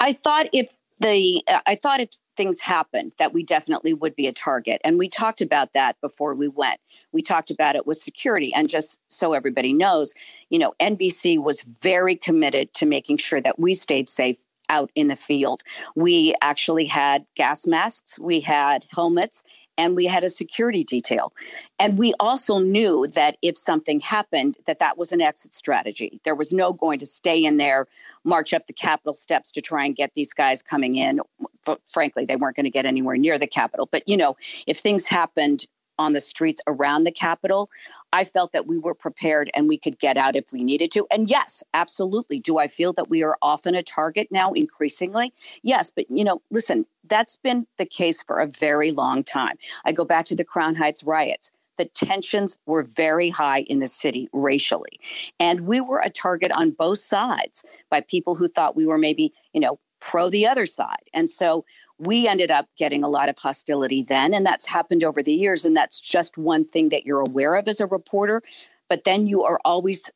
I 0.00 0.14
thought 0.14 0.46
if 0.52 0.68
the 1.00 1.44
I 1.64 1.76
thought 1.76 2.00
if 2.00 2.10
things 2.36 2.60
happened 2.60 3.12
that 3.18 3.32
we 3.32 3.44
definitely 3.44 3.94
would 3.94 4.16
be 4.16 4.26
a 4.26 4.32
target 4.32 4.80
and 4.82 4.98
we 4.98 5.08
talked 5.08 5.40
about 5.40 5.74
that 5.74 6.00
before 6.00 6.34
we 6.34 6.48
went. 6.48 6.80
We 7.12 7.22
talked 7.22 7.50
about 7.50 7.76
it 7.76 7.86
with 7.86 7.98
security 7.98 8.52
and 8.52 8.68
just 8.68 8.98
so 9.08 9.32
everybody 9.32 9.72
knows, 9.72 10.12
you 10.50 10.58
know, 10.58 10.74
NBC 10.80 11.40
was 11.40 11.62
very 11.82 12.16
committed 12.16 12.74
to 12.74 12.86
making 12.86 13.18
sure 13.18 13.40
that 13.40 13.60
we 13.60 13.74
stayed 13.74 14.08
safe 14.08 14.38
out 14.68 14.90
in 14.94 15.08
the 15.08 15.16
field. 15.16 15.62
We 15.94 16.34
actually 16.42 16.86
had 16.86 17.26
gas 17.34 17.66
masks, 17.66 18.18
we 18.18 18.40
had 18.40 18.86
helmets, 18.90 19.42
and 19.78 19.96
we 19.96 20.06
had 20.06 20.24
a 20.24 20.28
security 20.28 20.84
detail. 20.84 21.32
And 21.78 21.98
we 21.98 22.12
also 22.20 22.58
knew 22.58 23.06
that 23.14 23.36
if 23.42 23.56
something 23.56 24.00
happened 24.00 24.56
that 24.66 24.78
that 24.78 24.98
was 24.98 25.12
an 25.12 25.20
exit 25.20 25.54
strategy. 25.54 26.20
There 26.24 26.34
was 26.34 26.52
no 26.52 26.72
going 26.72 26.98
to 26.98 27.06
stay 27.06 27.42
in 27.42 27.56
there 27.56 27.86
march 28.24 28.52
up 28.52 28.66
the 28.66 28.72
capitol 28.72 29.14
steps 29.14 29.50
to 29.52 29.60
try 29.60 29.84
and 29.84 29.96
get 29.96 30.14
these 30.14 30.32
guys 30.32 30.62
coming 30.62 30.96
in. 30.96 31.20
F- 31.66 31.78
frankly 31.86 32.24
they 32.24 32.36
weren't 32.36 32.56
going 32.56 32.64
to 32.64 32.70
get 32.70 32.86
anywhere 32.86 33.16
near 33.16 33.38
the 33.38 33.46
capitol. 33.46 33.88
But 33.90 34.06
you 34.06 34.16
know 34.16 34.36
if 34.66 34.78
things 34.78 35.06
happened 35.06 35.66
on 35.98 36.12
the 36.12 36.20
streets 36.20 36.60
around 36.66 37.04
the 37.04 37.12
capitol 37.12 37.70
I 38.12 38.24
felt 38.24 38.52
that 38.52 38.66
we 38.66 38.78
were 38.78 38.94
prepared 38.94 39.50
and 39.54 39.68
we 39.68 39.78
could 39.78 39.98
get 39.98 40.16
out 40.16 40.36
if 40.36 40.52
we 40.52 40.62
needed 40.62 40.90
to. 40.92 41.06
And 41.10 41.28
yes, 41.28 41.62
absolutely. 41.74 42.38
Do 42.38 42.58
I 42.58 42.68
feel 42.68 42.92
that 42.94 43.08
we 43.08 43.22
are 43.22 43.36
often 43.42 43.74
a 43.74 43.82
target 43.82 44.28
now 44.30 44.52
increasingly? 44.52 45.32
Yes, 45.62 45.90
but 45.90 46.04
you 46.10 46.24
know, 46.24 46.42
listen, 46.50 46.86
that's 47.08 47.36
been 47.36 47.66
the 47.78 47.86
case 47.86 48.22
for 48.22 48.40
a 48.40 48.46
very 48.46 48.90
long 48.90 49.24
time. 49.24 49.56
I 49.84 49.92
go 49.92 50.04
back 50.04 50.26
to 50.26 50.36
the 50.36 50.44
Crown 50.44 50.74
Heights 50.74 51.02
riots. 51.02 51.50
The 51.78 51.86
tensions 51.86 52.56
were 52.66 52.84
very 52.84 53.30
high 53.30 53.62
in 53.62 53.78
the 53.78 53.88
city 53.88 54.28
racially. 54.32 55.00
And 55.40 55.62
we 55.62 55.80
were 55.80 56.00
a 56.04 56.10
target 56.10 56.52
on 56.52 56.70
both 56.70 56.98
sides 56.98 57.64
by 57.90 58.02
people 58.02 58.34
who 58.34 58.46
thought 58.46 58.76
we 58.76 58.86
were 58.86 58.98
maybe, 58.98 59.32
you 59.52 59.60
know, 59.60 59.78
pro 60.00 60.28
the 60.28 60.46
other 60.46 60.66
side. 60.66 61.08
And 61.14 61.30
so 61.30 61.64
we 62.02 62.26
ended 62.26 62.50
up 62.50 62.66
getting 62.76 63.04
a 63.04 63.08
lot 63.08 63.28
of 63.28 63.38
hostility 63.38 64.02
then 64.02 64.34
and 64.34 64.44
that's 64.44 64.66
happened 64.66 65.04
over 65.04 65.22
the 65.22 65.32
years 65.32 65.64
and 65.64 65.76
that's 65.76 66.00
just 66.00 66.36
one 66.36 66.64
thing 66.64 66.88
that 66.88 67.06
you're 67.06 67.20
aware 67.20 67.54
of 67.54 67.68
as 67.68 67.80
a 67.80 67.86
reporter 67.86 68.42
but 68.88 69.04
then 69.04 69.26
you 69.26 69.42
are 69.42 69.60
always 69.64 70.10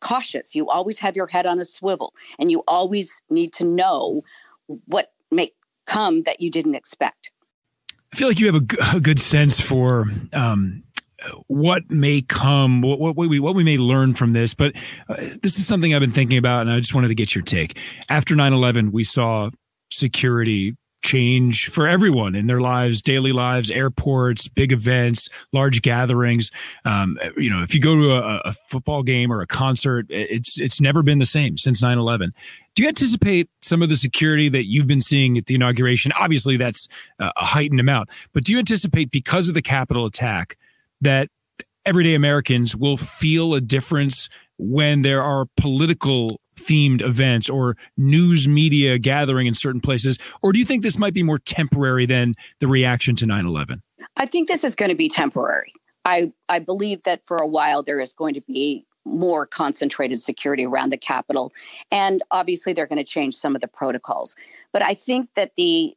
cautious 0.00 0.54
you 0.54 0.68
always 0.68 0.98
have 0.98 1.14
your 1.14 1.28
head 1.28 1.46
on 1.46 1.58
a 1.60 1.64
swivel 1.64 2.12
and 2.38 2.50
you 2.50 2.62
always 2.66 3.22
need 3.30 3.52
to 3.52 3.64
know 3.64 4.22
what 4.86 5.12
may 5.30 5.52
come 5.86 6.22
that 6.22 6.40
you 6.40 6.50
didn't 6.50 6.74
expect 6.74 7.30
i 8.12 8.16
feel 8.16 8.26
like 8.26 8.40
you 8.40 8.52
have 8.52 8.62
a, 8.94 9.00
good 9.00 9.20
sense 9.20 9.60
for 9.60 10.06
um, 10.32 10.82
what 11.46 11.88
may 11.88 12.20
come, 12.22 12.80
what, 12.80 12.98
what, 12.98 13.16
we 13.16 13.38
what 13.38 13.54
we 13.54 13.62
may 13.62 13.78
learn 13.78 14.12
from 14.12 14.32
this. 14.32 14.54
But 14.54 14.74
uh, 15.08 15.14
this 15.40 15.56
is 15.56 15.64
something 15.64 15.94
I've 15.94 16.00
been 16.00 16.10
thinking 16.10 16.36
about, 16.36 16.62
and 16.62 16.70
I 16.72 16.80
just 16.80 16.94
wanted 16.94 17.08
to 17.08 17.14
get 17.14 17.32
your 17.32 17.44
take. 17.44 17.78
After 18.08 18.34
9-11, 18.34 18.90
we 18.90 19.04
saw 19.04 19.50
security 19.92 20.76
change 21.02 21.68
for 21.68 21.86
everyone 21.86 22.34
in 22.34 22.46
their 22.46 22.60
lives, 22.60 23.02
daily 23.02 23.32
lives, 23.32 23.70
airports, 23.70 24.48
big 24.48 24.72
events, 24.72 25.28
large 25.52 25.82
gatherings. 25.82 26.50
Um, 26.84 27.18
you 27.36 27.50
know, 27.50 27.62
if 27.62 27.74
you 27.74 27.80
go 27.80 27.94
to 27.96 28.12
a, 28.12 28.40
a, 28.44 28.52
football 28.68 29.02
game 29.02 29.32
or 29.32 29.42
a 29.42 29.46
concert, 29.46 30.06
it's 30.08 30.58
it's 30.58 30.80
never 30.80 31.02
been 31.02 31.18
the 31.18 31.26
same 31.26 31.58
since 31.58 31.82
9-11. 31.82 32.32
Do 32.74 32.82
you 32.82 32.88
anticipate 32.88 33.50
some 33.60 33.82
of 33.82 33.88
the 33.88 33.96
security 33.96 34.48
that 34.48 34.66
you've 34.66 34.86
been 34.86 35.00
seeing 35.00 35.36
at 35.36 35.46
the 35.46 35.54
inauguration? 35.54 36.12
Obviously, 36.18 36.56
that's 36.56 36.88
a 37.18 37.32
heightened 37.36 37.80
amount, 37.80 38.08
but 38.32 38.44
do 38.44 38.52
you 38.52 38.58
anticipate 38.58 39.10
because 39.10 39.48
of 39.48 39.54
the 39.54 39.62
Capitol 39.62 40.06
attack 40.06 40.56
that 41.00 41.28
everyday 41.84 42.14
Americans 42.14 42.76
will 42.76 42.96
feel 42.96 43.54
a 43.54 43.60
difference 43.60 44.28
when 44.58 45.02
there 45.02 45.22
are 45.22 45.46
political 45.56 46.40
themed 46.56 47.02
events 47.02 47.48
or 47.48 47.76
news 47.96 48.48
media 48.48 48.98
gathering 48.98 49.46
in 49.46 49.54
certain 49.54 49.80
places? 49.80 50.18
Or 50.42 50.52
do 50.52 50.58
you 50.58 50.64
think 50.64 50.82
this 50.82 50.98
might 50.98 51.14
be 51.14 51.22
more 51.22 51.38
temporary 51.38 52.06
than 52.06 52.34
the 52.60 52.68
reaction 52.68 53.16
to 53.16 53.26
9 53.26 53.46
11? 53.46 53.82
I 54.16 54.26
think 54.26 54.48
this 54.48 54.64
is 54.64 54.74
going 54.74 54.90
to 54.90 54.94
be 54.94 55.08
temporary. 55.08 55.72
I, 56.04 56.32
I 56.48 56.58
believe 56.58 57.04
that 57.04 57.24
for 57.26 57.36
a 57.36 57.46
while 57.46 57.82
there 57.82 58.00
is 58.00 58.12
going 58.12 58.34
to 58.34 58.40
be 58.42 58.84
more 59.04 59.46
concentrated 59.46 60.18
security 60.18 60.64
around 60.64 60.90
the 60.90 60.98
Capitol. 60.98 61.52
And 61.90 62.22
obviously, 62.30 62.72
they're 62.72 62.86
going 62.86 63.02
to 63.02 63.04
change 63.04 63.34
some 63.34 63.54
of 63.54 63.60
the 63.60 63.68
protocols. 63.68 64.36
But 64.72 64.82
I 64.82 64.94
think 64.94 65.30
that 65.34 65.52
the 65.56 65.96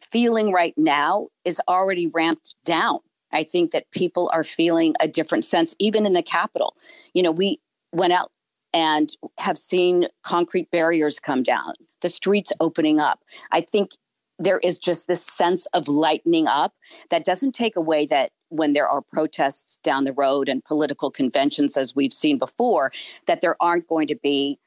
feeling 0.00 0.52
right 0.52 0.74
now 0.76 1.28
is 1.44 1.60
already 1.68 2.06
ramped 2.08 2.54
down. 2.64 2.98
I 3.32 3.42
think 3.42 3.70
that 3.72 3.90
people 3.90 4.30
are 4.32 4.44
feeling 4.44 4.94
a 5.00 5.08
different 5.08 5.44
sense, 5.44 5.74
even 5.78 6.06
in 6.06 6.12
the 6.12 6.22
Capitol. 6.22 6.76
You 7.12 7.22
know, 7.22 7.30
we 7.30 7.60
went 7.92 8.12
out 8.12 8.30
and 8.76 9.16
have 9.38 9.56
seen 9.56 10.06
concrete 10.22 10.70
barriers 10.70 11.18
come 11.18 11.42
down, 11.42 11.72
the 12.02 12.10
streets 12.10 12.52
opening 12.60 13.00
up. 13.00 13.24
I 13.50 13.62
think 13.62 13.92
there 14.38 14.58
is 14.58 14.78
just 14.78 15.08
this 15.08 15.24
sense 15.24 15.64
of 15.72 15.88
lightening 15.88 16.46
up 16.46 16.74
that 17.08 17.24
doesn't 17.24 17.54
take 17.54 17.74
away 17.74 18.04
that 18.04 18.32
when 18.50 18.74
there 18.74 18.86
are 18.86 19.00
protests 19.00 19.78
down 19.82 20.04
the 20.04 20.12
road 20.12 20.46
and 20.50 20.62
political 20.62 21.10
conventions, 21.10 21.78
as 21.78 21.96
we've 21.96 22.12
seen 22.12 22.36
before, 22.36 22.92
that 23.26 23.40
there 23.40 23.56
aren't 23.60 23.88
going 23.88 24.08
to 24.08 24.16
be 24.16 24.58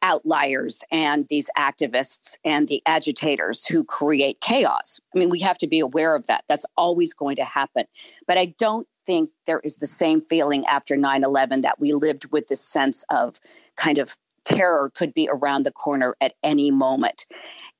outliers 0.00 0.84
and 0.92 1.26
these 1.28 1.50
activists 1.58 2.36
and 2.44 2.68
the 2.68 2.80
agitators 2.86 3.66
who 3.66 3.82
create 3.82 4.40
chaos. 4.40 5.00
I 5.12 5.18
mean, 5.18 5.28
we 5.28 5.40
have 5.40 5.58
to 5.58 5.66
be 5.66 5.80
aware 5.80 6.14
of 6.14 6.28
that. 6.28 6.44
That's 6.48 6.66
always 6.76 7.12
going 7.14 7.34
to 7.36 7.44
happen. 7.44 7.86
But 8.28 8.38
I 8.38 8.54
don't 8.60 8.86
think 9.06 9.30
there 9.46 9.60
is 9.64 9.76
the 9.76 9.86
same 9.86 10.20
feeling 10.20 10.66
after 10.66 10.96
9 10.96 11.22
11 11.24 11.60
that 11.62 11.80
we 11.80 11.92
lived 11.92 12.30
with 12.32 12.48
this 12.48 12.60
sense 12.60 13.04
of 13.08 13.40
kind 13.76 13.98
of 13.98 14.16
terror 14.44 14.90
could 14.94 15.14
be 15.14 15.28
around 15.32 15.64
the 15.64 15.72
corner 15.72 16.16
at 16.20 16.34
any 16.42 16.70
moment. 16.70 17.26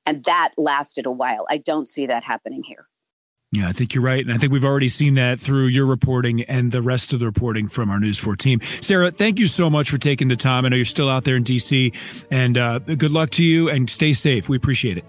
And 0.05 0.23
that 0.23 0.53
lasted 0.57 1.05
a 1.05 1.11
while. 1.11 1.45
I 1.49 1.57
don't 1.57 1.87
see 1.87 2.05
that 2.05 2.23
happening 2.23 2.63
here. 2.63 2.85
Yeah, 3.51 3.69
I 3.69 3.71
think 3.71 3.93
you're 3.93 4.03
right. 4.03 4.23
And 4.25 4.33
I 4.33 4.37
think 4.37 4.51
we've 4.51 4.65
already 4.65 4.89
seen 4.89 5.13
that 5.13 5.39
through 5.39 5.67
your 5.67 5.85
reporting 5.85 6.43
and 6.43 6.71
the 6.71 6.81
rest 6.81 7.13
of 7.13 7.19
the 7.19 7.25
reporting 7.25 7.69
from 7.69 7.89
our 7.89 7.99
News 7.99 8.19
4 8.19 8.35
team. 8.35 8.59
Sarah, 8.81 9.09
thank 9.09 9.39
you 9.39 9.47
so 9.47 9.69
much 9.69 9.89
for 9.89 9.97
taking 9.97 10.27
the 10.27 10.35
time. 10.35 10.65
I 10.65 10.69
know 10.69 10.75
you're 10.75 10.85
still 10.85 11.09
out 11.09 11.23
there 11.23 11.37
in 11.37 11.45
DC, 11.45 11.95
and 12.29 12.57
uh, 12.57 12.79
good 12.79 13.11
luck 13.11 13.29
to 13.31 13.43
you 13.45 13.69
and 13.69 13.89
stay 13.89 14.11
safe. 14.11 14.49
We 14.49 14.57
appreciate 14.57 14.97
it. 14.97 15.05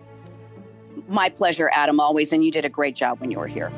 My 1.08 1.30
pleasure, 1.30 1.70
Adam, 1.72 1.98
always. 1.98 2.32
And 2.32 2.44
you 2.44 2.52
did 2.52 2.64
a 2.64 2.68
great 2.68 2.94
job 2.94 3.20
when 3.20 3.32
you 3.32 3.38
were 3.38 3.48
here. 3.48 3.72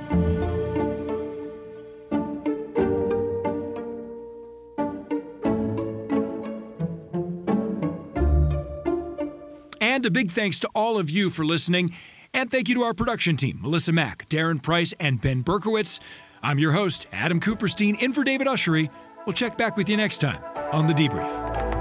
And 10.01 10.07
a 10.07 10.11
big 10.11 10.31
thanks 10.31 10.59
to 10.61 10.69
all 10.75 10.99
of 10.99 11.11
you 11.11 11.29
for 11.29 11.45
listening. 11.45 11.95
And 12.33 12.51
thank 12.51 12.71
you 12.71 12.75
to 12.77 12.81
our 12.85 12.95
production 12.95 13.37
team, 13.37 13.59
Melissa 13.61 13.93
Mack, 13.93 14.27
Darren 14.31 14.63
Price, 14.63 14.95
and 14.99 15.21
Ben 15.21 15.45
Berkowitz. 15.45 16.01
I'm 16.43 16.59
your 16.59 16.73
host, 16.73 17.07
Adam 17.13 17.39
Kuperstein, 17.39 18.01
in 18.01 18.15
for 18.15 18.25
David 18.25 18.47
Ushery. 18.47 18.89
We'll 19.27 19.35
check 19.35 19.59
back 19.59 19.77
with 19.77 19.91
you 19.91 19.99
next 19.99 20.23
time 20.23 20.43
on 20.73 20.87
The 20.87 20.95
Debrief. 20.95 21.80